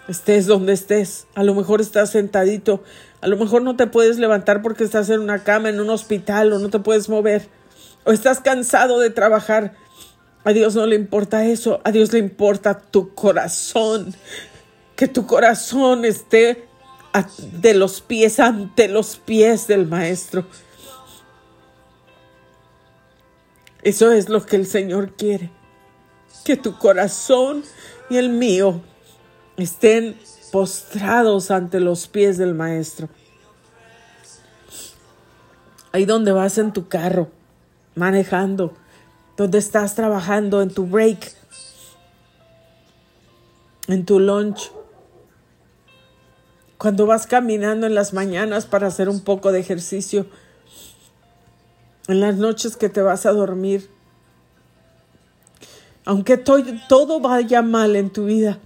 [0.10, 1.28] estés donde estés.
[1.34, 2.84] A lo mejor estás sentadito,
[3.22, 6.52] a lo mejor no te puedes levantar porque estás en una cama, en un hospital
[6.52, 7.48] o no te puedes mover,
[8.04, 9.76] o estás cansado de trabajar.
[10.44, 14.14] A Dios no le importa eso, a Dios le importa tu corazón,
[14.98, 16.68] que tu corazón esté
[17.24, 20.46] de los pies ante los pies del Maestro.
[23.82, 25.52] Eso es lo que el Señor quiere.
[26.44, 27.64] Que tu corazón
[28.10, 28.82] y el mío
[29.58, 30.18] estén
[30.52, 33.10] postrados ante los pies del Maestro.
[35.92, 37.30] Ahí donde vas en tu carro,
[37.96, 38.74] manejando,
[39.38, 41.34] donde estás trabajando, en tu break,
[43.88, 44.72] en tu lunch,
[46.78, 50.26] cuando vas caminando en las mañanas para hacer un poco de ejercicio,
[52.08, 53.90] en las noches que te vas a dormir,
[56.06, 58.60] aunque todo vaya mal en tu vida,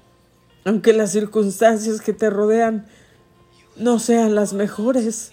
[0.66, 2.88] aunque las circunstancias que te rodean
[3.78, 5.32] no sean las mejores,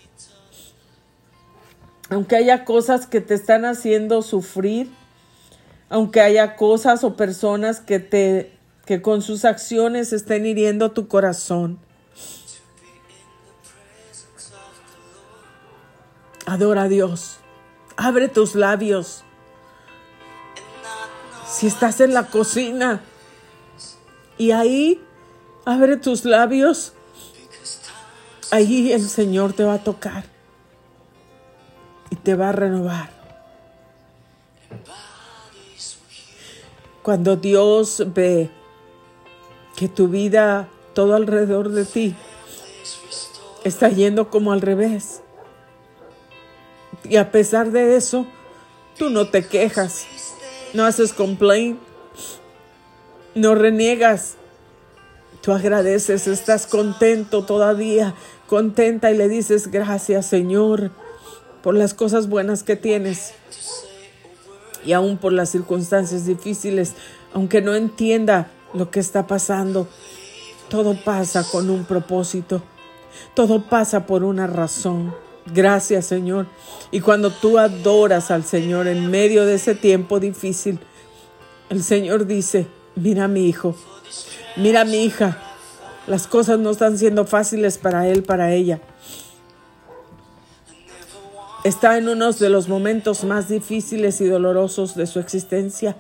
[2.08, 4.88] aunque haya cosas que te están haciendo sufrir,
[5.88, 8.52] aunque haya cosas o personas que te
[8.84, 11.80] que con sus acciones estén hiriendo tu corazón,
[16.46, 17.38] Adora a Dios.
[17.96, 19.24] Abre tus labios.
[21.46, 23.00] Si estás en la cocina
[24.38, 25.02] y ahí
[25.64, 26.92] abre tus labios,
[28.50, 30.24] ahí el Señor te va a tocar
[32.10, 33.10] y te va a renovar.
[37.02, 38.50] Cuando Dios ve
[39.76, 42.14] que tu vida, todo alrededor de ti,
[43.64, 45.22] está yendo como al revés,
[47.08, 48.26] y a pesar de eso,
[48.98, 50.06] tú no te quejas,
[50.74, 51.78] no haces complaint,
[53.34, 54.34] no reniegas.
[55.42, 58.14] Tú agradeces, estás contento todavía,
[58.48, 60.90] contenta y le dices gracias Señor
[61.62, 63.34] por las cosas buenas que tienes
[64.84, 66.94] y aún por las circunstancias difíciles,
[67.34, 69.88] aunque no entienda lo que está pasando.
[70.68, 72.62] Todo pasa con un propósito,
[73.34, 75.14] todo pasa por una razón.
[75.52, 76.46] Gracias, Señor.
[76.90, 80.80] Y cuando tú adoras al Señor en medio de ese tiempo difícil,
[81.70, 83.76] el Señor dice, mira mi hijo,
[84.56, 85.38] mira mi hija,
[86.06, 88.80] las cosas no están siendo fáciles para él, para ella.
[91.62, 95.96] Está en uno de los momentos más difíciles y dolorosos de su existencia,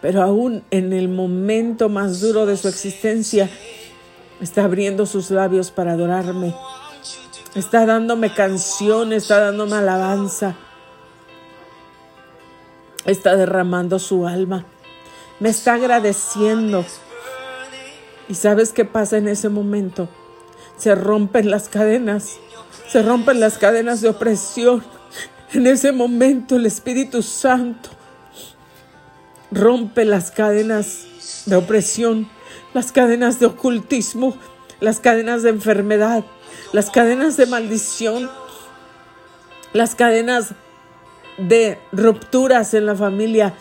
[0.00, 3.48] pero aún en el momento más duro de su existencia,
[4.40, 6.54] está abriendo sus labios para adorarme
[7.56, 10.56] Está dándome canción, está dándome alabanza.
[13.06, 14.66] Está derramando su alma.
[15.40, 16.84] Me está agradeciendo.
[18.28, 20.06] ¿Y sabes qué pasa en ese momento?
[20.76, 22.36] Se rompen las cadenas.
[22.88, 24.84] Se rompen las cadenas de opresión.
[25.54, 27.88] En ese momento el Espíritu Santo
[29.50, 31.06] rompe las cadenas
[31.46, 32.28] de opresión,
[32.74, 34.36] las cadenas de ocultismo,
[34.80, 36.22] las cadenas de enfermedad,
[36.72, 38.30] las cadenas de maldición,
[39.72, 40.54] las cadenas
[41.38, 43.54] de rupturas en la familia.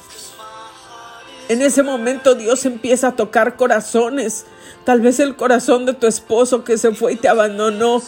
[1.48, 4.46] En ese momento Dios empieza a tocar corazones.
[4.84, 8.02] Tal vez el corazón de tu esposo que se fue y te abandonó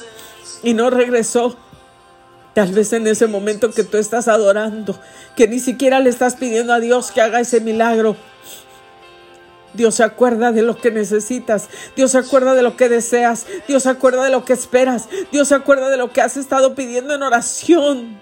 [0.63, 1.55] y no regresó.
[2.53, 4.99] Tal vez en ese momento que tú estás adorando,
[5.35, 8.15] que ni siquiera le estás pidiendo a Dios que haga ese milagro.
[9.77, 11.69] Dios se acuerda de lo que necesitas.
[11.95, 13.45] Dios se acuerda de lo que deseas.
[13.67, 15.07] Dios se acuerda de lo que esperas.
[15.31, 18.19] Dios se acuerda de lo que has estado pidiendo en oración.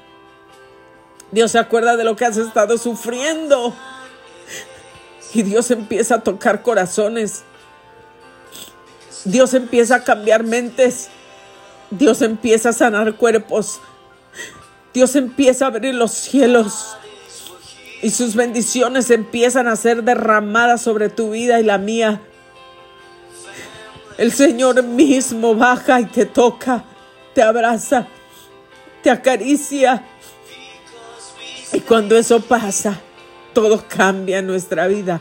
[1.32, 3.74] Dios se acuerda de lo que has estado sufriendo.
[5.34, 7.44] Y Dios empieza a tocar corazones.
[9.24, 11.08] Dios empieza a cambiar mentes.
[11.90, 13.80] Dios empieza a sanar cuerpos.
[14.94, 16.98] Dios empieza a abrir los cielos.
[18.06, 22.22] Y sus bendiciones empiezan a ser derramadas sobre tu vida y la mía.
[24.20, 26.84] El Señor mismo baja y te toca,
[27.34, 28.06] te abraza,
[29.02, 30.04] te acaricia.
[31.74, 33.02] Y cuando eso pasa,
[33.54, 35.20] todo cambia en nuestra vida.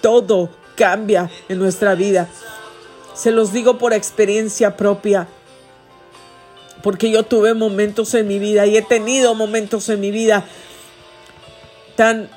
[0.00, 2.28] Todo cambia en nuestra vida.
[3.14, 5.26] Se los digo por experiencia propia.
[6.84, 10.44] Porque yo tuve momentos en mi vida y he tenido momentos en mi vida
[11.96, 12.28] tan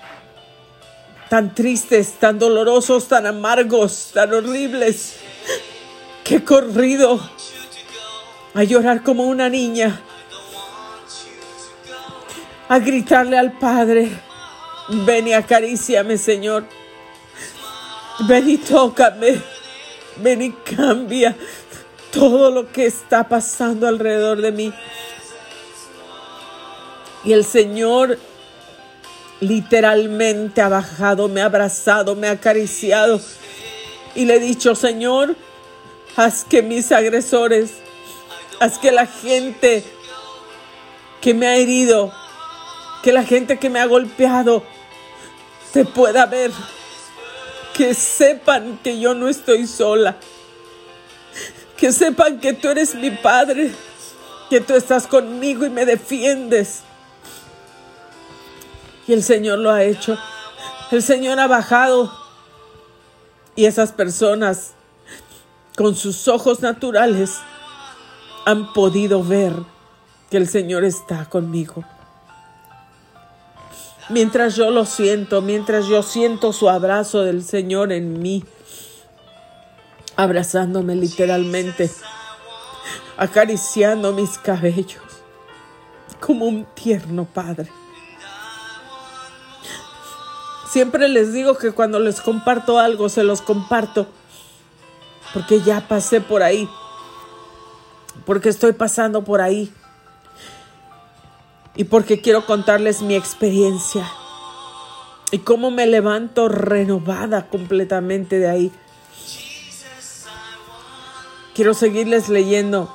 [1.30, 5.16] tan tristes, tan dolorosos, tan amargos, tan horribles,
[6.24, 7.20] que he corrido.
[8.54, 10.00] A llorar como una niña,
[12.70, 14.10] a gritarle al Padre,
[14.88, 16.66] ven y acaríciame, Señor,
[18.30, 19.42] ven y tócame,
[20.16, 21.36] ven y cambia
[22.14, 24.74] todo lo que está pasando alrededor de mí.
[27.26, 28.18] Y el Señor
[29.40, 33.20] literalmente ha bajado, me ha abrazado, me ha acariciado.
[34.16, 35.36] Y le he dicho, Señor,
[36.16, 37.72] haz que mis agresores,
[38.60, 39.84] haz que la gente
[41.22, 42.14] que me ha herido,
[43.04, 44.64] que la gente que me ha golpeado,
[45.74, 46.52] te pueda ver.
[47.74, 50.16] Que sepan que yo no estoy sola.
[51.76, 53.72] Que sepan que tú eres mi Padre,
[54.50, 56.84] que tú estás conmigo y me defiendes.
[59.08, 60.18] Y el Señor lo ha hecho.
[60.92, 62.12] El Señor ha bajado.
[63.56, 64.74] Y esas personas,
[65.78, 67.40] con sus ojos naturales,
[68.46, 69.54] han podido ver
[70.30, 71.84] que el Señor está conmigo.
[74.10, 78.44] Mientras yo lo siento, mientras yo siento su abrazo del Señor en mí,
[80.16, 81.90] abrazándome literalmente,
[83.18, 85.02] acariciando mis cabellos,
[86.20, 87.72] como un tierno padre.
[90.76, 94.08] Siempre les digo que cuando les comparto algo, se los comparto.
[95.34, 96.70] Porque ya pasé por ahí.
[98.26, 99.74] Porque estoy pasando por ahí.
[101.78, 104.06] Y porque quiero contarles mi experiencia.
[105.32, 108.72] Y cómo me levanto renovada completamente de ahí.
[111.54, 112.94] Quiero seguirles leyendo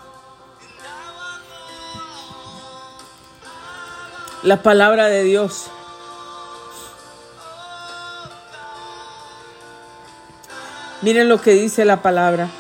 [4.43, 5.71] la palabra de Dios.
[11.03, 12.51] Miren lo que dice la palabra.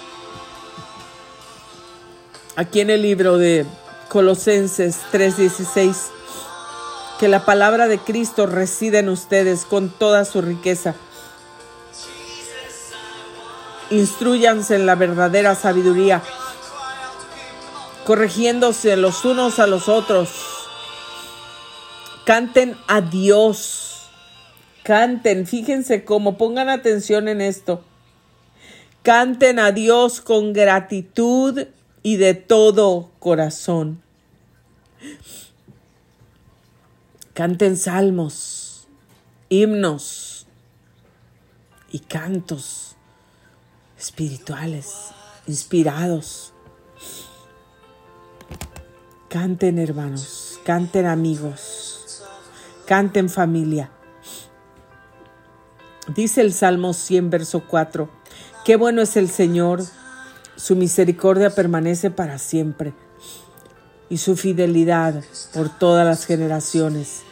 [2.57, 3.66] Aquí en el libro de
[4.09, 6.11] Colosenses 3:16,
[7.18, 10.95] que la palabra de Cristo reside en ustedes con toda su riqueza.
[13.91, 16.22] Instruyanse en la verdadera sabiduría,
[18.07, 20.30] corrigiéndose los unos a los otros.
[22.24, 24.09] Canten a Dios.
[24.82, 27.84] Canten, fíjense cómo, pongan atención en esto.
[29.03, 31.66] Canten a Dios con gratitud
[32.03, 34.03] y de todo corazón.
[37.32, 38.86] Canten salmos,
[39.48, 40.46] himnos
[41.90, 42.94] y cantos
[43.98, 45.12] espirituales,
[45.46, 46.53] inspirados.
[49.30, 52.22] Canten hermanos, canten amigos,
[52.84, 53.90] canten familia.
[56.14, 58.19] Dice el Salmo 100, verso 4.
[58.70, 59.82] Qué bueno es el Señor,
[60.54, 62.92] su misericordia permanece para siempre
[64.08, 67.22] y su fidelidad por todas las generaciones.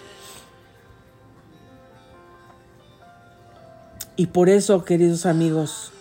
[4.16, 5.92] Y por eso, queridos amigos,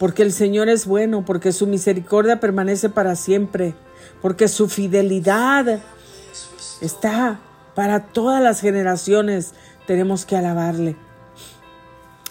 [0.00, 3.76] porque el Señor es bueno, porque su misericordia permanece para siempre,
[4.20, 5.78] porque su fidelidad
[6.80, 7.38] está
[7.76, 9.52] para todas las generaciones,
[9.86, 10.96] tenemos que alabarle.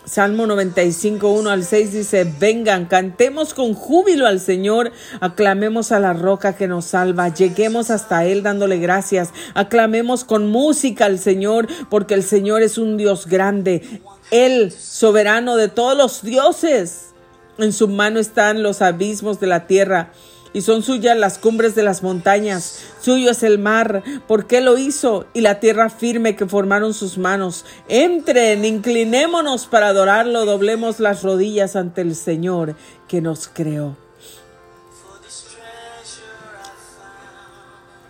[0.09, 6.13] Salmo 95, 1 al 6 dice, vengan, cantemos con júbilo al Señor, aclamemos a la
[6.13, 12.15] roca que nos salva, lleguemos hasta Él dándole gracias, aclamemos con música al Señor, porque
[12.15, 14.01] el Señor es un Dios grande,
[14.31, 17.13] Él soberano de todos los dioses.
[17.59, 20.11] En su mano están los abismos de la tierra
[20.53, 22.79] y son suyas las cumbres de las montañas.
[23.01, 27.65] Suyo es el mar, porque lo hizo, y la tierra firme que formaron sus manos.
[27.87, 32.75] Entren, inclinémonos para adorarlo, doblemos las rodillas ante el Señor
[33.07, 33.95] que nos creó.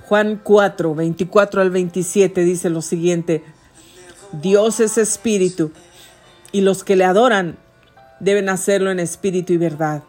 [0.09, 3.43] Juan 4, 24 al 27 dice lo siguiente,
[4.31, 5.71] Dios es espíritu
[6.51, 7.59] y los que le adoran
[8.19, 10.01] deben hacerlo en espíritu y verdad.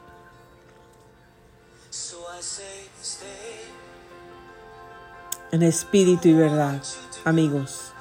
[5.53, 6.81] En espíritu y verdad,
[7.25, 7.93] amigos.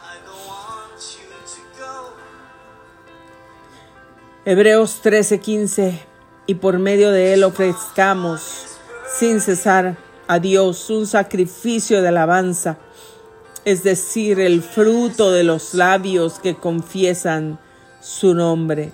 [4.46, 6.00] Hebreos 13:15
[6.46, 8.78] y por medio de él ofrezcamos
[9.12, 9.98] sin cesar
[10.28, 12.78] a Dios un sacrificio de alabanza,
[13.66, 17.60] es decir, el fruto de los labios que confiesan
[18.00, 18.92] su nombre.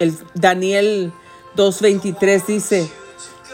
[0.00, 1.12] El Daniel
[1.54, 2.90] 2:23 dice,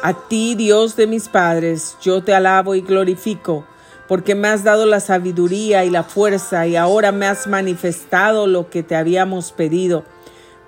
[0.03, 3.67] a ti Dios de mis padres, yo te alabo y glorifico
[4.09, 8.71] porque me has dado la sabiduría y la fuerza y ahora me has manifestado lo
[8.71, 10.05] que te habíamos pedido,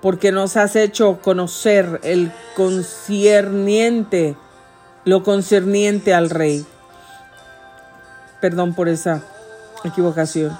[0.01, 4.35] porque nos has hecho conocer el concierniente,
[5.05, 6.65] lo concerniente al rey.
[8.41, 9.23] Perdón por esa
[9.83, 10.57] equivocación.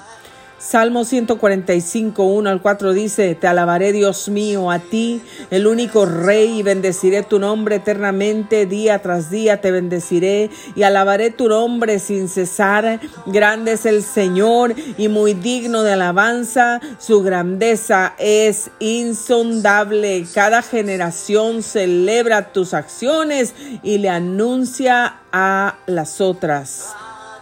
[0.60, 6.58] Salmo 145, 1 al 4 dice, Te alabaré Dios mío, a ti, el único Rey,
[6.58, 12.28] y bendeciré tu nombre eternamente, día tras día te bendeciré y alabaré tu nombre sin
[12.28, 13.00] cesar.
[13.24, 20.26] Grande es el Señor y muy digno de alabanza, su grandeza es insondable.
[20.34, 26.90] Cada generación celebra tus acciones y le anuncia a las otras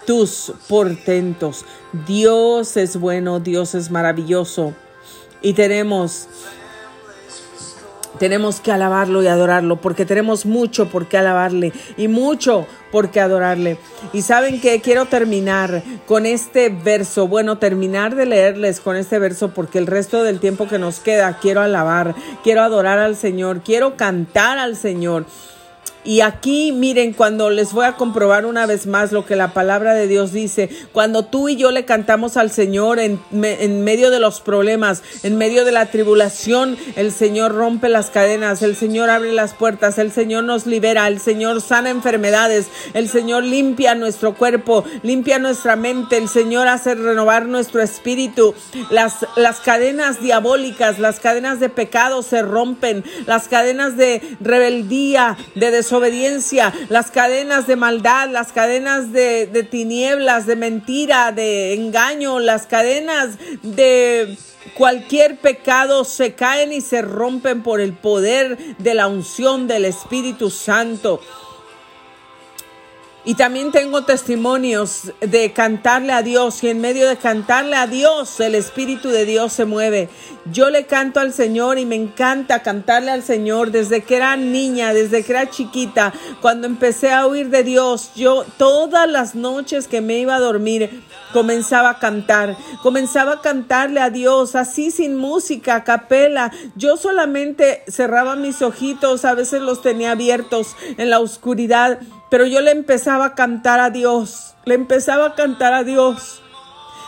[0.09, 1.67] tus portentos.
[2.07, 4.73] Dios es bueno, Dios es maravilloso.
[5.43, 6.29] Y tenemos
[8.19, 13.21] tenemos que alabarlo y adorarlo porque tenemos mucho por qué alabarle y mucho por qué
[13.21, 13.77] adorarle.
[14.15, 19.51] Y saben que quiero terminar con este verso, bueno, terminar de leerles con este verso
[19.51, 23.99] porque el resto del tiempo que nos queda quiero alabar, quiero adorar al Señor, quiero
[23.99, 25.27] cantar al Señor.
[26.09, 29.93] Y aquí miren, cuando les voy a comprobar una vez más lo que la palabra
[29.93, 33.21] de Dios dice, cuando tú y yo le cantamos al Señor en,
[33.85, 38.75] medio de los problemas, en medio de la tribulación, el Señor rompe las cadenas, el
[38.75, 43.95] Señor abre las puertas, el Señor nos libera, el Señor sana enfermedades, el Señor limpia
[43.95, 48.55] nuestro cuerpo, limpia nuestra mente, el Señor hace renovar nuestro espíritu.
[48.89, 55.71] Las, las cadenas diabólicas, las cadenas de pecado se rompen, las cadenas de rebeldía, de
[55.99, 62.67] desobediencia, las cadenas de maldad, las cadenas de, de tinieblas, de mentira, de engaño, las
[62.67, 64.37] cadenas de
[64.75, 70.51] cualquier pecado se caen y se rompen por el poder de la unción del Espíritu
[70.51, 71.21] Santo.
[73.29, 78.41] Y también tengo testimonios de cantarle a Dios y en medio de cantarle a Dios
[78.41, 80.09] el Espíritu de Dios se mueve.
[80.51, 84.95] Yo le canto al Señor y me encanta cantarle al Señor desde que era niña,
[84.95, 88.13] desde que era chiquita, cuando empecé a oír de Dios.
[88.17, 91.03] Yo todas las noches que me iba a dormir
[91.33, 96.53] comenzaba a cantar, comenzaba a cantarle a Dios así sin música, a capela.
[96.77, 101.99] Yo solamente cerraba mis ojitos, a veces los tenía abiertos en la oscuridad
[102.31, 106.43] pero yo le empezaba a cantar a Dios, le empezaba a cantar a Dios.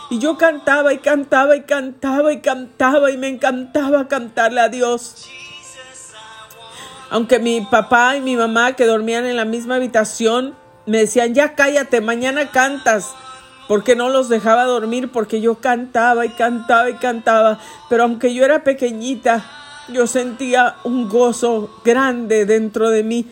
[0.09, 5.29] Y yo cantaba y cantaba y cantaba y cantaba y me encantaba cantarle a Dios.
[7.09, 10.55] Aunque mi papá y mi mamá que dormían en la misma habitación
[10.85, 13.11] me decían, ya cállate, mañana cantas,
[13.71, 17.57] porque no los dejaba dormir, porque yo cantaba y cantaba y cantaba.
[17.89, 19.45] Pero aunque yo era pequeñita,
[19.87, 23.25] yo sentía un gozo grande dentro de mí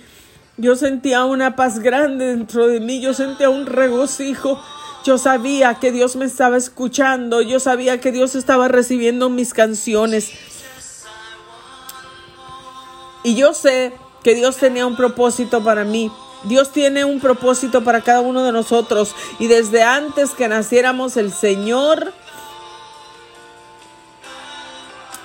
[0.61, 4.61] yo sentía una paz grande dentro de mí, yo sentía un regocijo.
[5.05, 10.31] Yo sabía que Dios me estaba escuchando, yo sabía que Dios estaba recibiendo mis canciones.
[13.23, 16.11] Y yo sé que Dios tenía un propósito para mí.
[16.43, 19.15] Dios tiene un propósito para cada uno de nosotros.
[19.39, 22.13] Y desde antes que naciéramos, el Señor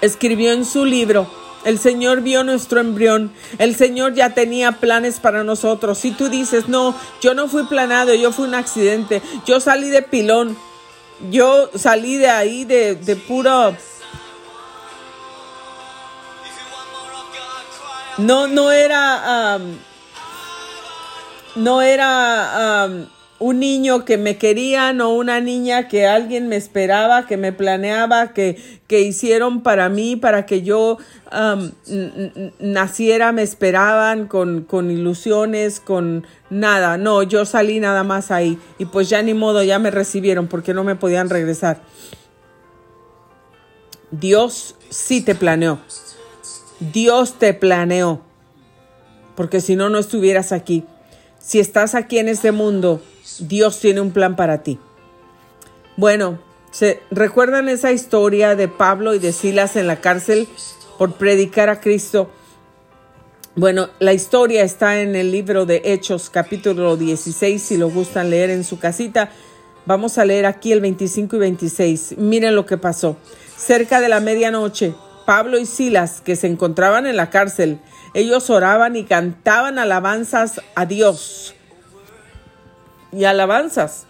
[0.01, 1.29] escribió en su libro
[1.65, 3.33] el Señor vio nuestro embrión.
[3.59, 5.99] El Señor ya tenía planes para nosotros.
[5.99, 9.23] Si tú dices, no, yo no fui planado, yo fui un accidente.
[9.47, 10.57] Yo salí de pilón.
[11.31, 13.75] Yo salí de ahí de, de puro...
[18.19, 19.59] No, no era...
[21.57, 22.89] no era
[23.39, 28.33] un niño que me querían o una niña que alguien me esperaba, que me planeaba,
[28.33, 30.99] que, que hicieron para mí, para que yo
[32.59, 36.97] naciera, me esperaban con, con ilusiones, con nada.
[36.97, 40.73] No, yo salí nada más ahí y pues ya ni modo, ya me recibieron porque
[40.73, 41.83] no me podían regresar.
[44.11, 45.81] Dios sí te planeó.
[46.93, 48.21] Dios te planeó,
[49.35, 50.85] porque si no, no estuvieras aquí.
[51.45, 53.03] Si estás aquí en este mundo,
[53.39, 54.79] Dios tiene un plan para ti.
[55.99, 56.39] Bueno,
[56.71, 60.49] ¿se recuerdan esa historia de Pablo y de Silas en la cárcel
[60.97, 62.31] por predicar a Cristo?
[63.57, 68.49] Bueno, la historia está en el libro de Hechos, capítulo 16, si lo gustan leer
[68.49, 69.31] en su casita.
[69.85, 72.15] Vamos a leer aquí el 25 y 26.
[72.17, 73.19] Miren lo que pasó.
[73.59, 74.95] Cerca de la medianoche,
[75.27, 77.81] Pablo y Silas, que se encontraban en la cárcel,
[78.15, 81.55] ellos oraban y cantaban alabanzas a Dios.
[83.13, 84.07] Y alabanzas.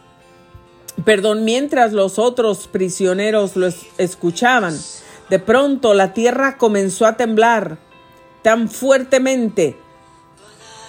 [1.05, 4.78] Perdón, mientras los otros prisioneros los escuchaban,
[5.30, 7.78] de pronto la tierra comenzó a temblar
[8.42, 9.76] tan fuertemente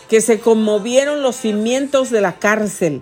[0.09, 3.01] que se conmovieron los cimientos de la cárcel.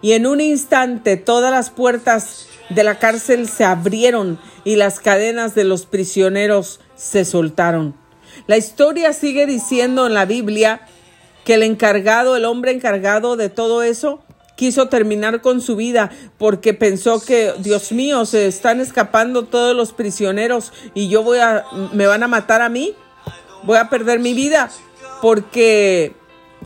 [0.00, 5.54] Y en un instante todas las puertas de la cárcel se abrieron y las cadenas
[5.54, 7.94] de los prisioneros se soltaron.
[8.46, 10.82] La historia sigue diciendo en la Biblia
[11.44, 14.20] que el encargado, el hombre encargado de todo eso,
[14.56, 19.92] quiso terminar con su vida porque pensó que, Dios mío, se están escapando todos los
[19.92, 22.94] prisioneros y yo voy a, me van a matar a mí
[23.62, 24.70] voy a perder mi vida
[25.20, 26.14] porque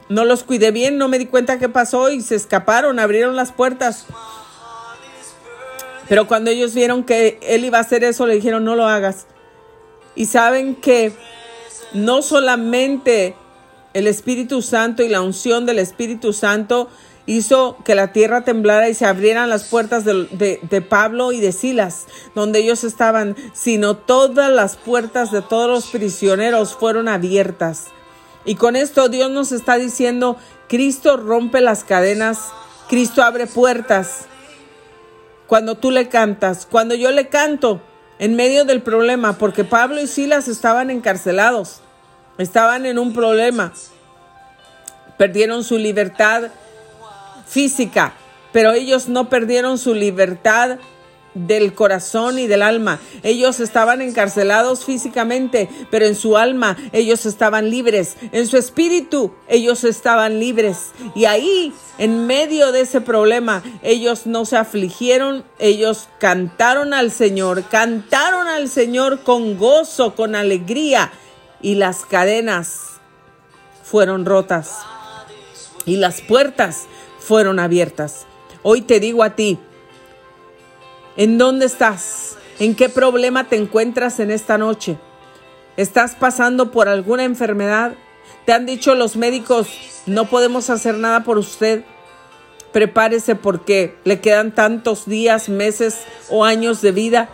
[0.09, 3.53] no los cuidé bien, no me di cuenta qué pasó y se escaparon, abrieron las
[3.53, 4.07] puertas.
[6.09, 9.27] Pero cuando ellos vieron que él iba a hacer eso, le dijeron, no lo hagas.
[10.15, 11.13] Y saben que
[11.95, 13.35] no solamente
[13.95, 16.89] el Espíritu Santo y la unción del Espíritu Santo
[17.27, 22.07] hizo que la tierra temblara y se abrieran las puertas de, Pablo y de Silas,
[22.35, 27.87] donde ellos estaban, sino todas las puertas de todos los prisioneros fueron abiertas.
[28.45, 30.37] Y con esto Dios nos está diciendo,
[30.69, 32.51] Cristo rompe las cadenas,
[32.89, 34.27] Cristo abre puertas.
[35.47, 37.81] Cuando tú le cantas, cuando yo le canto
[38.23, 41.81] en medio del problema, porque Pablo y Silas estaban encarcelados,
[42.39, 43.73] estaban en un problema,
[45.19, 46.45] perdieron su libertad
[47.49, 48.13] física,
[48.53, 50.79] pero ellos no perdieron su libertad
[51.35, 53.01] del corazón y del alma.
[53.23, 58.17] Ellos estaban encarcelados físicamente, pero en su alma ellos estaban libres.
[58.33, 60.93] En su espíritu ellos estaban libres.
[61.15, 67.65] Y ahí, en medio de ese problema, ellos no se afligieron, ellos cantaron al Señor,
[67.65, 71.13] cantaron al Señor con gozo, con alegría.
[71.61, 72.81] Y las cadenas
[73.85, 74.79] fueron rotas.
[75.85, 76.87] Y las puertas
[77.21, 78.27] fueron abiertas.
[78.63, 79.59] Hoy te digo a ti,
[81.17, 82.37] ¿en dónde estás?
[82.59, 84.99] ¿En qué problema te encuentras en esta noche?
[85.77, 87.95] ¿Estás pasando por alguna enfermedad?
[88.45, 89.69] ¿Te han dicho los médicos,
[90.07, 91.85] no podemos hacer nada por usted?
[92.73, 97.29] Prepárese porque le quedan tantos días, meses o años de vida.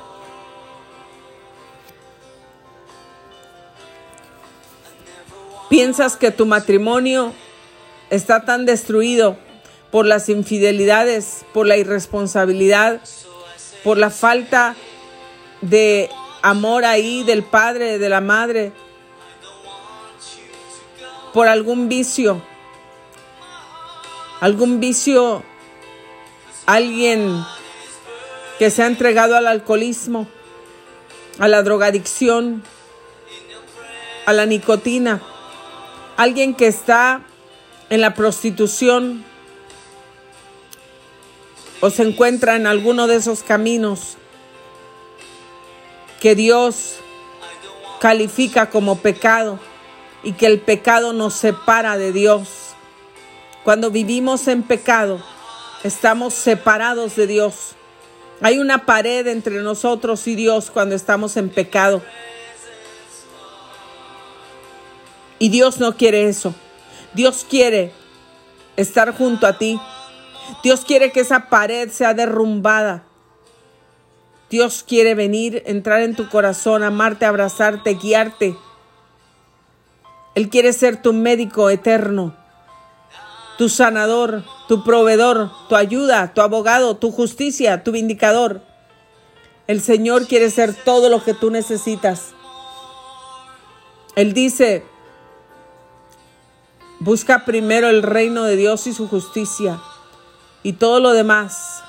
[5.69, 7.33] ¿Piensas que tu matrimonio
[8.11, 9.37] está tan destruido
[9.91, 13.01] por las infidelidades, por la irresponsabilidad,
[13.85, 14.75] por la falta
[15.61, 16.11] de
[16.43, 18.73] amor ahí del padre, de la madre,
[21.33, 22.43] por algún vicio,
[24.41, 25.43] algún vicio,
[26.67, 27.45] alguien
[28.59, 30.27] que se ha entregado al alcoholismo,
[31.39, 32.63] a la drogadicción,
[34.27, 35.23] a la nicotina,
[36.17, 37.23] alguien que está
[37.91, 39.25] en la prostitución,
[41.81, 44.17] o se encuentra en alguno de esos caminos
[46.21, 46.97] que Dios
[48.01, 49.59] califica como pecado
[50.23, 52.49] y que el pecado nos separa de Dios.
[53.65, 55.23] Cuando vivimos en pecado,
[55.85, 57.75] estamos separados de Dios.
[58.41, 62.03] Hay una pared entre nosotros y Dios cuando estamos en pecado.
[65.39, 66.55] Y Dios no quiere eso.
[67.15, 67.93] Dios quiere
[68.77, 69.81] estar junto a ti.
[70.63, 73.05] Dios quiere que esa pared sea derrumbada.
[74.51, 78.57] Dios quiere venir, entrar en tu corazón, amarte, abrazarte, guiarte.
[80.35, 82.35] Él quiere ser tu médico eterno,
[83.59, 88.63] tu sanador, tu proveedor, tu ayuda, tu abogado, tu justicia, tu vindicador.
[89.67, 92.33] El Señor quiere ser todo lo que tú necesitas.
[94.17, 94.83] Él dice,
[97.01, 99.79] busca primero el reino de Dios y su justicia
[100.69, 101.83] y todo lo demás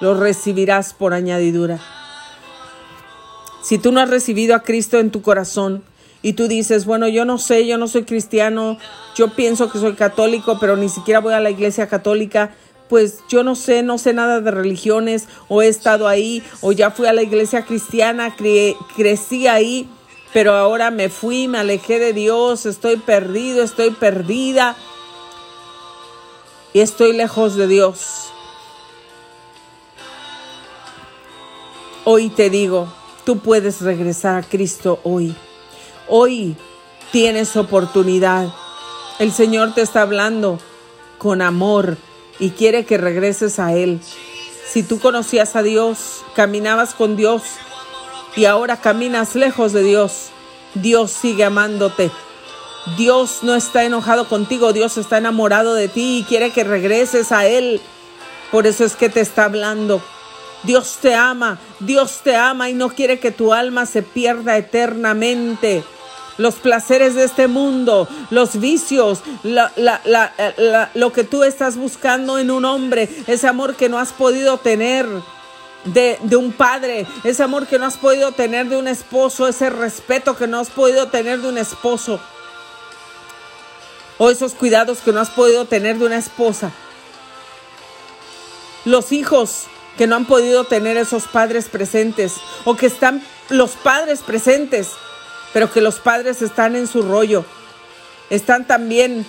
[0.00, 1.78] lo recibirás por añadidura.
[3.62, 5.84] Si tú no has recibido a Cristo en tu corazón
[6.20, 8.78] y tú dices, bueno, yo no sé, yo no soy cristiano,
[9.14, 12.50] yo pienso que soy católico, pero ni siquiera voy a la iglesia católica,
[12.88, 16.90] pues yo no sé, no sé nada de religiones, o he estado ahí, o ya
[16.90, 18.34] fui a la iglesia cristiana,
[18.96, 19.88] crecí ahí,
[20.32, 24.76] pero ahora me fui, me alejé de Dios, estoy perdido, estoy perdida
[26.72, 28.30] y estoy lejos de Dios.
[32.04, 32.88] Hoy te digo,
[33.24, 35.34] tú puedes regresar a Cristo hoy.
[36.08, 36.56] Hoy
[37.12, 38.48] tienes oportunidad.
[39.18, 40.58] El Señor te está hablando
[41.18, 41.98] con amor
[42.38, 44.00] y quiere que regreses a Él.
[44.66, 47.42] Si tú conocías a Dios, caminabas con Dios
[48.36, 50.28] y ahora caminas lejos de Dios,
[50.74, 52.10] Dios sigue amándote.
[52.96, 57.46] Dios no está enojado contigo, Dios está enamorado de ti y quiere que regreses a
[57.46, 57.80] Él.
[58.50, 60.02] Por eso es que te está hablando.
[60.62, 65.84] Dios te ama, Dios te ama y no quiere que tu alma se pierda eternamente.
[66.38, 69.20] Los placeres de este mundo, los vicios,
[70.94, 75.06] lo que tú estás buscando en un hombre, ese amor que no has podido tener.
[75.82, 79.70] De, de, un padre, ese amor que no has podido tener de un esposo, ese
[79.70, 82.20] respeto que no has podido tener de un esposo,
[84.20, 86.72] o esos cuidados que no has podido tener de una esposa.
[88.84, 89.64] Los hijos
[89.96, 92.34] que no han podido tener esos padres presentes
[92.66, 94.90] o que están los padres presentes,
[95.54, 97.46] pero que los padres están en su rollo,
[98.28, 99.24] están también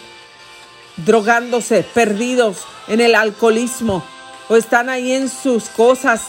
[0.97, 2.57] drogándose, perdidos
[2.89, 4.03] en el alcoholismo
[4.49, 6.23] o están ahí en sus cosas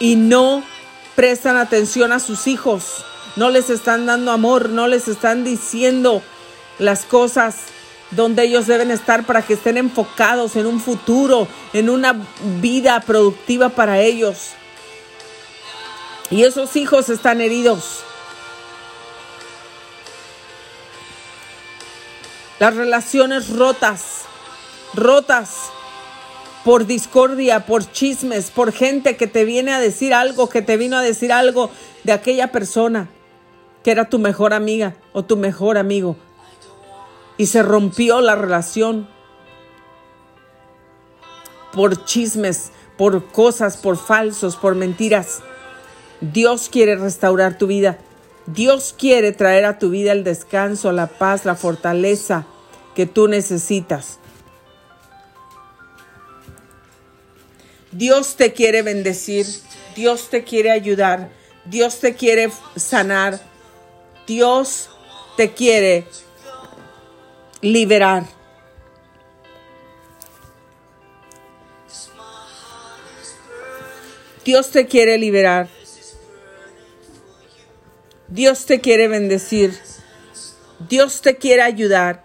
[0.00, 0.64] y no
[1.14, 3.04] prestan atención a sus hijos,
[3.36, 6.22] no les están dando amor, no les están diciendo
[6.80, 7.54] las cosas
[8.10, 12.16] donde ellos deben estar para que estén enfocados en un futuro, en una
[12.60, 14.50] vida productiva para ellos.
[16.30, 18.00] Y esos hijos están heridos.
[22.58, 24.22] Las relaciones rotas,
[24.94, 25.56] rotas
[26.64, 30.98] por discordia, por chismes, por gente que te viene a decir algo, que te vino
[30.98, 31.70] a decir algo
[32.04, 33.08] de aquella persona
[33.82, 36.16] que era tu mejor amiga o tu mejor amigo
[37.40, 39.08] y se rompió la relación
[41.72, 45.40] por chismes, por cosas, por falsos, por mentiras.
[46.20, 47.96] Dios quiere restaurar tu vida.
[48.44, 52.44] Dios quiere traer a tu vida el descanso, la paz, la fortaleza
[52.94, 54.18] que tú necesitas.
[57.90, 59.46] Dios te quiere bendecir,
[59.96, 61.30] Dios te quiere ayudar,
[61.64, 63.40] Dios te quiere sanar,
[64.26, 64.90] Dios
[65.38, 66.06] te quiere
[67.60, 68.24] liberar.
[74.44, 75.68] Dios te quiere liberar.
[78.28, 79.78] Dios te quiere bendecir.
[80.88, 82.24] Dios te quiere ayudar.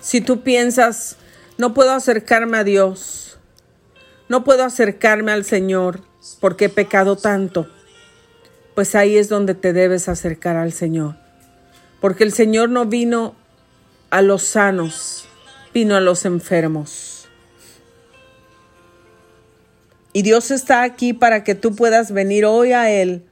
[0.00, 1.16] Si tú piensas,
[1.58, 3.38] no puedo acercarme a Dios,
[4.30, 6.00] no puedo acercarme al Señor
[6.40, 7.68] porque he pecado tanto
[8.78, 11.16] pues ahí es donde te debes acercar al Señor.
[12.00, 13.34] Porque el Señor no vino
[14.10, 15.28] a los sanos,
[15.74, 17.28] vino a los enfermos.
[20.12, 23.24] Y Dios está aquí para que tú puedas venir hoy a Él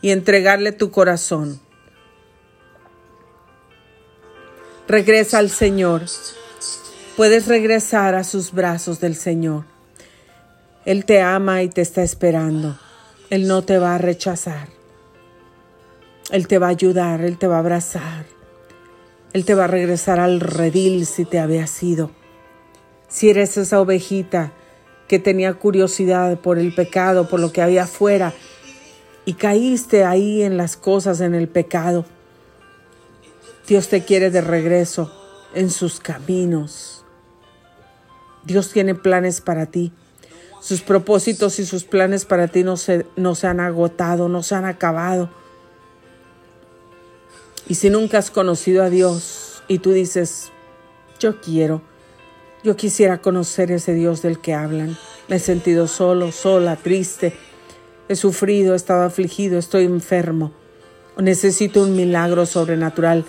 [0.00, 1.60] y entregarle tu corazón.
[4.88, 6.04] Regresa al Señor.
[7.18, 9.66] Puedes regresar a sus brazos del Señor.
[10.86, 12.78] Él te ama y te está esperando.
[13.30, 14.68] Él no te va a rechazar.
[16.30, 18.26] Él te va a ayudar, Él te va a abrazar.
[19.32, 22.10] Él te va a regresar al redil si te había sido.
[23.08, 24.52] Si eres esa ovejita
[25.06, 28.32] que tenía curiosidad por el pecado, por lo que había afuera,
[29.24, 32.04] y caíste ahí en las cosas, en el pecado,
[33.68, 35.12] Dios te quiere de regreso
[35.54, 37.04] en sus caminos.
[38.44, 39.92] Dios tiene planes para ti.
[40.60, 44.54] Sus propósitos y sus planes para ti no se, no se han agotado, no se
[44.54, 45.30] han acabado.
[47.66, 50.50] Y si nunca has conocido a Dios y tú dices,
[51.18, 51.82] yo quiero,
[52.62, 54.98] yo quisiera conocer ese Dios del que hablan.
[55.28, 57.32] Me he sentido solo, sola, triste.
[58.08, 60.52] He sufrido, he estado afligido, estoy enfermo.
[61.16, 63.24] Necesito un milagro sobrenatural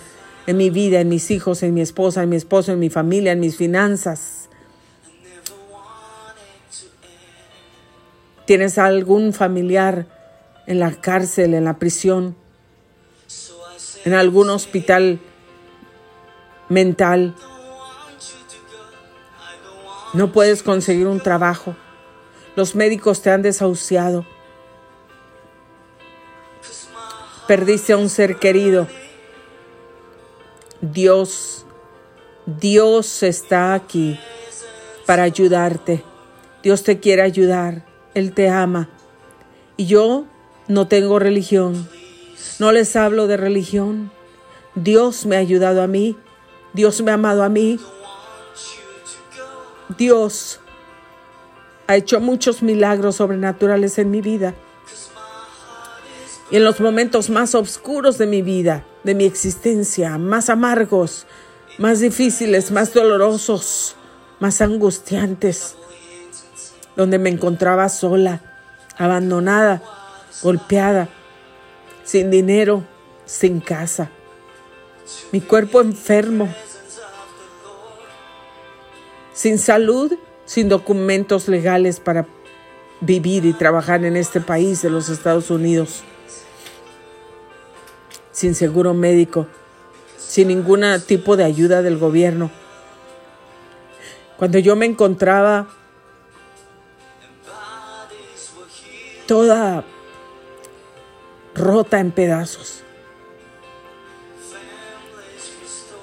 [0.46, 3.32] en mi vida, en mis hijos, en mi esposa, en mi esposo, en mi familia,
[3.32, 4.41] en mis finanzas.
[8.52, 10.04] ¿Tienes algún familiar
[10.66, 12.36] en la cárcel, en la prisión,
[14.04, 15.20] en algún hospital
[16.68, 17.34] mental?
[20.12, 21.74] No puedes conseguir un trabajo.
[22.54, 24.26] Los médicos te han desahuciado.
[27.48, 28.86] Perdiste a un ser querido.
[30.82, 31.64] Dios,
[32.44, 34.20] Dios está aquí
[35.06, 36.04] para ayudarte.
[36.62, 37.91] Dios te quiere ayudar.
[38.14, 38.88] Él te ama.
[39.76, 40.26] Y yo
[40.68, 41.88] no tengo religión.
[42.58, 44.10] No les hablo de religión.
[44.74, 46.16] Dios me ha ayudado a mí.
[46.72, 47.78] Dios me ha amado a mí.
[49.96, 50.60] Dios
[51.86, 54.54] ha hecho muchos milagros sobrenaturales en mi vida.
[56.50, 61.26] Y en los momentos más oscuros de mi vida, de mi existencia, más amargos,
[61.78, 63.96] más difíciles, más dolorosos,
[64.38, 65.76] más angustiantes,
[66.96, 68.40] donde me encontraba sola,
[68.96, 69.82] abandonada,
[70.42, 71.08] golpeada,
[72.04, 72.84] sin dinero,
[73.24, 74.10] sin casa,
[75.30, 76.48] mi cuerpo enfermo,
[79.32, 80.12] sin salud,
[80.44, 82.26] sin documentos legales para
[83.00, 86.02] vivir y trabajar en este país de los Estados Unidos,
[88.30, 89.46] sin seguro médico,
[90.18, 92.50] sin ningún tipo de ayuda del gobierno.
[94.36, 95.68] Cuando yo me encontraba
[99.32, 99.82] toda
[101.54, 102.82] rota en pedazos.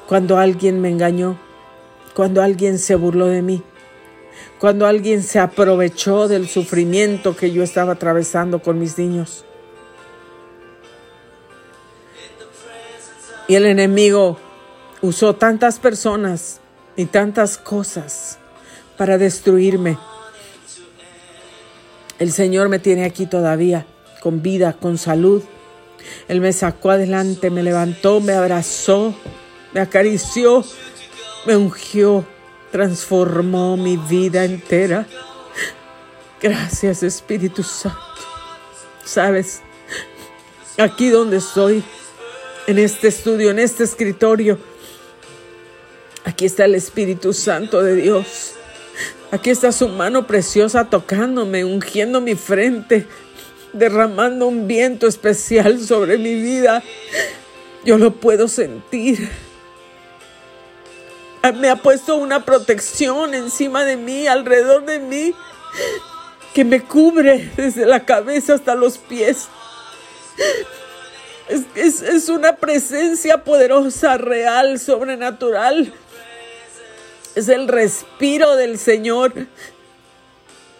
[0.07, 1.37] Cuando alguien me engañó,
[2.15, 3.61] cuando alguien se burló de mí,
[4.57, 9.45] cuando alguien se aprovechó del sufrimiento que yo estaba atravesando con mis niños.
[13.47, 14.39] Y el enemigo
[15.03, 16.61] usó tantas personas
[16.95, 18.39] y tantas cosas
[18.97, 19.99] para destruirme.
[22.19, 23.85] El Señor me tiene aquí todavía,
[24.19, 25.41] con vida, con salud.
[26.27, 29.15] Él me sacó adelante, me levantó, me abrazó,
[29.73, 30.65] me acarició,
[31.45, 32.25] me ungió,
[32.73, 35.07] transformó mi vida entera.
[36.41, 37.97] Gracias Espíritu Santo.
[39.05, 39.61] Sabes,
[40.77, 41.83] aquí donde estoy,
[42.67, 44.59] en este estudio, en este escritorio,
[46.25, 48.58] aquí está el Espíritu Santo de Dios
[49.31, 53.05] Aquí está su mano preciosa tocándome, ungiendo mi frente,
[53.73, 56.81] derramando un viento especial sobre mi vida.
[57.85, 59.29] Yo lo puedo sentir.
[61.57, 65.35] Me ha puesto una protección encima de mí, alrededor de mí,
[66.55, 69.47] que me cubre desde la cabeza hasta los pies.
[71.75, 75.93] Es, es una presencia poderosa, real, sobrenatural
[77.35, 79.33] es el respiro del Señor.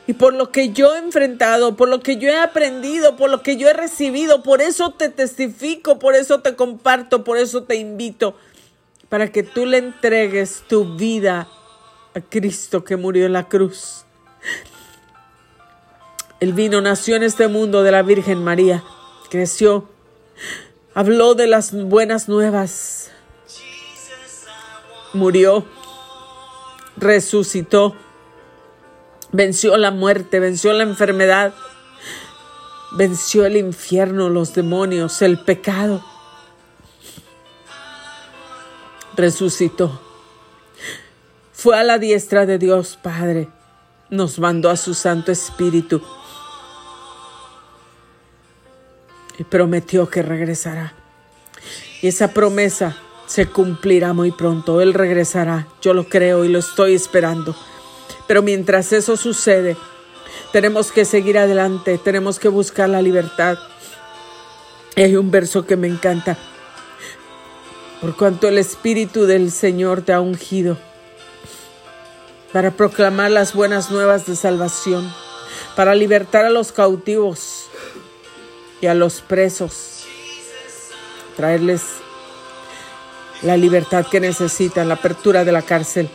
[0.08, 3.44] Y por lo que yo he enfrentado, por lo que yo he aprendido, por lo
[3.44, 7.76] que yo he recibido, por eso te testifico, por eso te comparto, por eso te
[7.76, 8.36] invito,
[9.08, 11.48] para que tú le entregues tu vida
[12.16, 14.06] a Cristo que murió en la cruz.
[16.40, 18.84] El vino, nació en este mundo de la Virgen María,
[19.30, 19.88] creció,
[20.96, 23.12] habló de las buenas nuevas,
[25.14, 25.68] murió
[27.00, 27.96] resucitó,
[29.32, 31.54] venció la muerte, venció la enfermedad,
[32.92, 36.04] venció el infierno, los demonios, el pecado.
[39.16, 40.02] Resucitó.
[41.54, 43.50] Fue a la diestra de Dios Padre.
[44.10, 46.02] Nos mandó a su Santo Espíritu.
[49.38, 50.94] Y prometió que regresará.
[52.02, 52.98] Y esa promesa
[53.30, 54.82] se cumplirá muy pronto.
[54.82, 55.68] Él regresará.
[55.84, 57.56] Yo lo creo y lo estoy esperando.
[58.28, 59.78] Pero mientras eso sucede,
[60.52, 63.60] tenemos que seguir adelante, tenemos que buscar la libertad.
[64.96, 66.40] Hay un verso que me encanta.
[68.02, 70.78] Por cuanto el Espíritu del Señor te ha ungido
[72.52, 75.08] para proclamar las buenas nuevas de salvación,
[75.76, 77.68] para libertar a los cautivos
[78.82, 80.06] y a los presos,
[81.36, 81.84] traerles
[83.42, 86.10] la libertad que necesitan, la apertura de la cárcel.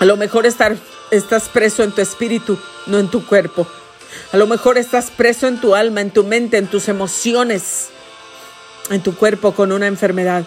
[0.00, 3.66] A lo mejor estás preso en tu espíritu, no en tu cuerpo.
[4.32, 7.88] A lo mejor estás preso en tu alma, en tu mente, en tus emociones,
[8.90, 10.44] en tu cuerpo con una enfermedad.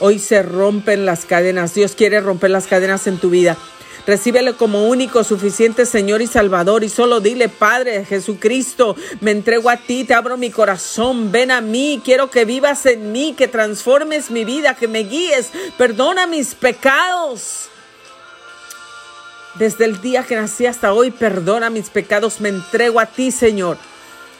[0.00, 1.74] Hoy se rompen las cadenas.
[1.74, 3.56] Dios quiere romper las cadenas en tu vida.
[4.06, 9.78] Recíbele como único, suficiente Señor y Salvador y solo dile, Padre Jesucristo, me entrego a
[9.78, 14.30] ti, te abro mi corazón, ven a mí, quiero que vivas en mí, que transformes
[14.30, 17.70] mi vida, que me guíes, perdona mis pecados.
[19.54, 23.78] Desde el día que nací hasta hoy, perdona mis pecados, me entrego a ti, Señor.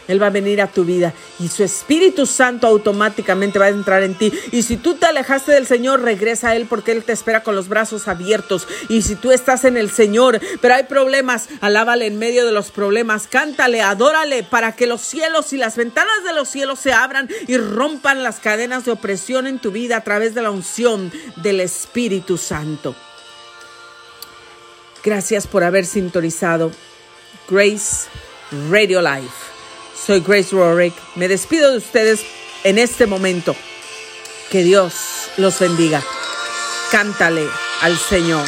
[0.09, 4.03] Él va a venir a tu vida y su Espíritu Santo automáticamente va a entrar
[4.03, 4.33] en ti.
[4.53, 7.57] Y si tú te alejaste del Señor, regresa a Él porque Él te espera con
[7.57, 8.69] los brazos abiertos.
[8.89, 12.71] Y si tú estás en el Señor, pero hay problemas, alábale en medio de los
[12.71, 17.29] problemas, cántale, adórale para que los cielos y las ventanas de los cielos se abran
[17.47, 21.61] y rompan las cadenas de opresión en tu vida a través de la unción del
[21.61, 22.95] Espíritu Santo.
[25.03, 26.71] Gracias por haber sintonizado
[27.49, 28.09] Grace
[28.71, 29.54] Radio Life
[30.05, 30.95] Soy Grace Rorick.
[31.15, 32.25] Me despido de ustedes
[32.63, 33.57] en este momento.
[34.51, 34.95] Que Dios
[35.39, 36.03] los bendiga.
[36.91, 37.47] Cántale
[37.81, 38.47] al Señor.